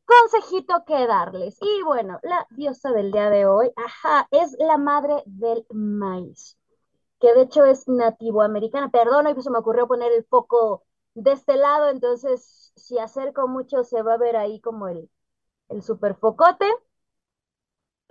[0.05, 1.59] consejito que darles.
[1.61, 6.59] Y bueno, la diosa del día de hoy, ajá, es la madre del maíz,
[7.21, 8.91] que de hecho es nativo americana.
[8.91, 13.85] Perdón, hoy se me ocurrió poner el foco de este lado, entonces si acerco mucho
[13.85, 15.11] se va a ver ahí como el,
[15.69, 16.67] el super focote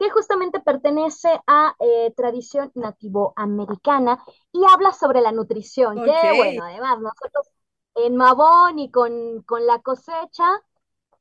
[0.03, 6.03] que justamente pertenece a eh, tradición nativoamericana y habla sobre la nutrición.
[6.03, 7.49] Que bueno, además nosotros
[7.95, 10.61] en Mabón y con, la cosecha,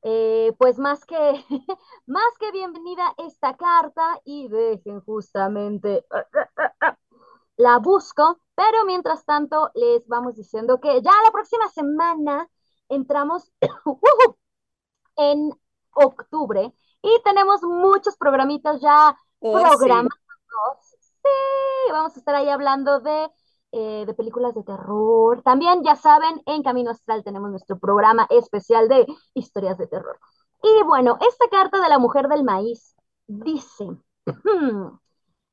[0.01, 1.15] eh, pues más que,
[2.07, 6.05] más que bienvenida esta carta y dejen justamente,
[7.55, 12.49] la busco, pero mientras tanto les vamos diciendo que ya la próxima semana
[12.89, 13.49] entramos
[15.15, 15.51] en
[15.93, 16.73] octubre
[17.03, 20.09] y tenemos muchos programitas ya oh, programados.
[21.21, 21.91] Sí.
[21.91, 23.29] vamos a estar ahí hablando de,
[23.73, 25.41] eh, de películas de terror.
[25.43, 30.17] También, ya saben, en Camino Astral tenemos nuestro programa especial de historias de terror.
[30.63, 32.95] Y bueno, esta carta de la mujer del maíz
[33.27, 33.85] dice,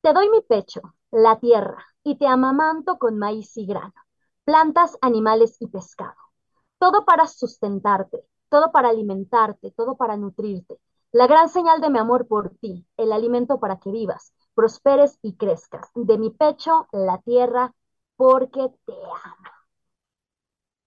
[0.03, 0.81] te doy mi pecho,
[1.11, 3.93] la tierra, y te amamanto con maíz y grano,
[4.45, 6.15] plantas, animales y pescado.
[6.79, 10.79] Todo para sustentarte, todo para alimentarte, todo para nutrirte
[11.13, 15.37] la gran señal de mi amor por ti, el alimento para que vivas, prosperes y
[15.37, 15.91] crezcas.
[15.95, 17.75] De mi pecho, la tierra,
[18.17, 19.51] porque te amo.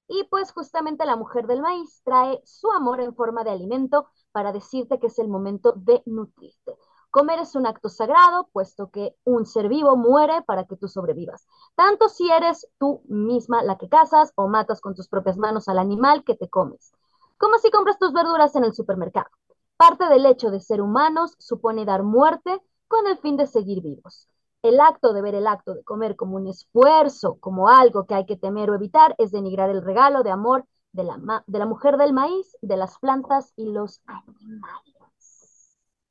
[0.08, 4.52] Y pues justamente la mujer del maíz trae su amor en forma de alimento para
[4.52, 6.78] decirte que es el momento de nutrirte.
[7.10, 11.48] Comer es un acto sagrado, puesto que un ser vivo muere para que tú sobrevivas.
[11.76, 15.80] Tanto si eres tú misma la que cazas o matas con tus propias manos al
[15.80, 16.94] animal que te comes,
[17.38, 19.30] como si compras tus verduras en el supermercado.
[19.78, 24.28] Parte del hecho de ser humanos supone dar muerte con el fin de seguir vivos.
[24.62, 28.26] El acto de ver el acto de comer como un esfuerzo, como algo que hay
[28.26, 31.98] que temer o evitar, es denigrar el regalo de amor de la, de la mujer
[31.98, 34.94] del maíz, de las plantas y los animales.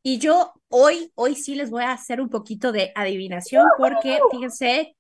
[0.03, 4.97] Y yo hoy, hoy sí les voy a hacer un poquito de adivinación porque fíjense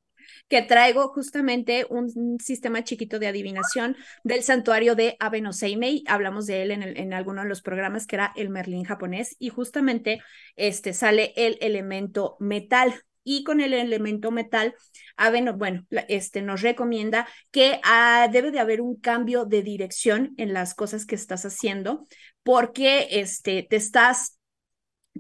[0.49, 6.05] que traigo justamente un, sistema chiquito de adivinación del santuario de Abenoseimei.
[6.07, 9.49] Hablamos de él en, en alguno de los programas, que era el Merlín japonés, y
[9.49, 10.21] justamente
[10.57, 12.95] este, sale el elemento metal.
[13.25, 14.75] Y con el elemento metal,
[15.17, 20.53] Aveno, bueno, este nos recomienda que ah, debe de haber un cambio de dirección en
[20.53, 22.05] las cosas que estás haciendo,
[22.43, 24.39] porque este, te estás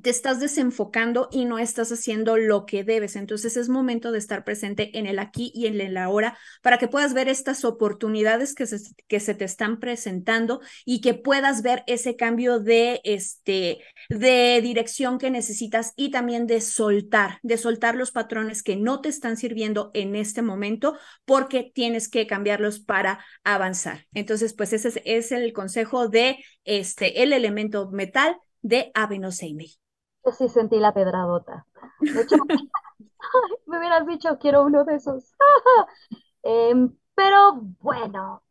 [0.01, 3.17] te estás desenfocando y no estás haciendo lo que debes.
[3.17, 6.89] Entonces es momento de estar presente en el aquí y en el ahora para que
[6.89, 11.85] puedas ver estas oportunidades que se, que se te están presentando y que puedas ver
[11.87, 18.13] ese cambio de, este, de dirección que necesitas y también de soltar, de soltar los
[18.13, 24.07] patrones que no te están sirviendo en este momento porque tienes que cambiarlos para avanzar.
[24.15, 29.82] Entonces, pues ese es, el consejo de este, el elemento metal de Avenoseimei.
[30.25, 31.67] Yo sí sentí la pedradota.
[32.01, 32.37] De hecho,
[33.67, 35.35] me hubieras dicho, quiero uno de esos.
[36.45, 38.43] Em, pero bueno,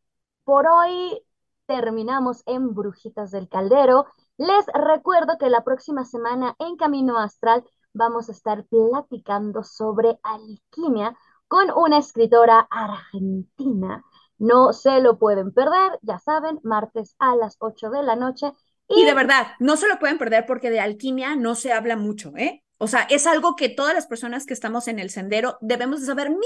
[0.45, 1.21] por hoy
[1.65, 4.05] terminamos en Brujitas del Caldero.
[4.37, 11.17] Les recuerdo que la próxima semana en Camino Astral vamos a estar platicando sobre alquimia
[11.47, 14.05] con una escritora argentina.
[14.37, 18.53] No se lo pueden perder, ya saben, martes a las 8 de la noche
[18.87, 22.33] y de verdad, no se lo pueden perder porque de alquimia no se habla mucho,
[22.37, 22.63] ¿eh?
[22.77, 26.07] O sea, es algo que todas las personas que estamos en el sendero debemos de
[26.07, 26.41] saber mínimo,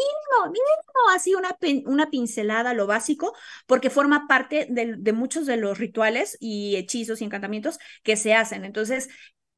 [0.47, 3.33] mínimo, así una, una pincelada, lo básico,
[3.67, 8.33] porque forma parte de, de muchos de los rituales y hechizos y encantamientos que se
[8.33, 8.65] hacen.
[8.65, 9.07] Entonces,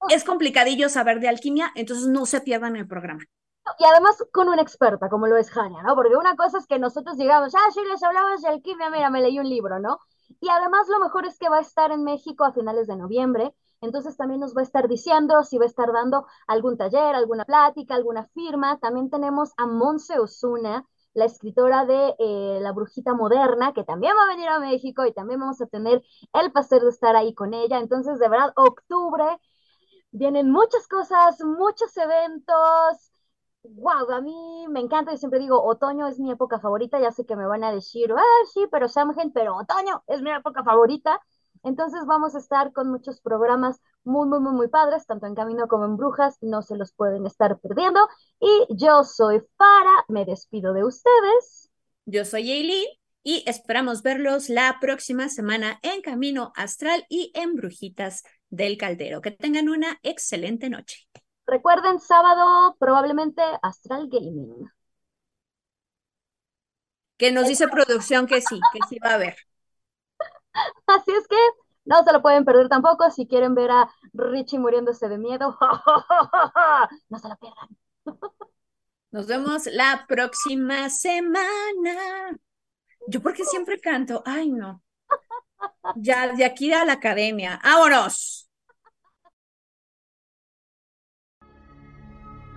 [0.10, 3.24] es complicadillo saber de alquimia, entonces no se pierdan el programa.
[3.80, 5.96] Y además con una experta, como lo es Jania, ¿no?
[5.96, 9.22] Porque una cosa es que nosotros digamos, ah, sí, les hablamos de alquimia, mira, me
[9.22, 10.00] leí un libro, ¿no?
[10.40, 13.54] Y además lo mejor es que va a estar en México a finales de noviembre,
[13.82, 17.46] entonces también nos va a estar diciendo si va a estar dando algún taller, alguna
[17.46, 18.80] plática, alguna firma.
[18.80, 24.24] También tenemos a Monse Osuna, la escritora de eh, La Brujita Moderna, que también va
[24.24, 26.04] a venir a México y también vamos a tener
[26.34, 27.80] el placer de estar ahí con ella.
[27.80, 29.40] Entonces, de verdad, octubre,
[30.12, 33.12] vienen muchas cosas, muchos eventos,
[33.76, 37.26] wow, a mí me encanta y siempre digo, otoño es mi época favorita, ya sé
[37.26, 41.22] que me van a decir, ah, sí, pero Samhain, pero otoño es mi época favorita.
[41.64, 45.68] Entonces vamos a estar con muchos programas muy, muy, muy, muy padres, tanto en Camino
[45.68, 48.08] como en Brujas, no se los pueden estar perdiendo.
[48.40, 51.70] Y yo soy Fara, me despido de ustedes.
[52.06, 52.88] Yo soy Eileen
[53.24, 59.22] y esperamos verlos la próxima semana en Camino Astral y en Brujitas del Caldero.
[59.22, 61.08] Que tengan una excelente noche.
[61.48, 64.70] Recuerden, sábado probablemente Astral Gaming.
[67.18, 69.38] Que nos dice producción que sí, que sí va a haber.
[70.88, 71.38] Así es que
[71.86, 75.58] no se lo pueden perder tampoco si quieren ver a Richie muriéndose de miedo.
[77.10, 77.70] No se lo pierdan.
[79.12, 82.38] Nos vemos la próxima semana.
[83.08, 84.84] Yo porque siempre canto, ay no.
[85.96, 87.60] Ya de aquí a la academia.
[87.64, 88.47] ¡Vámonos!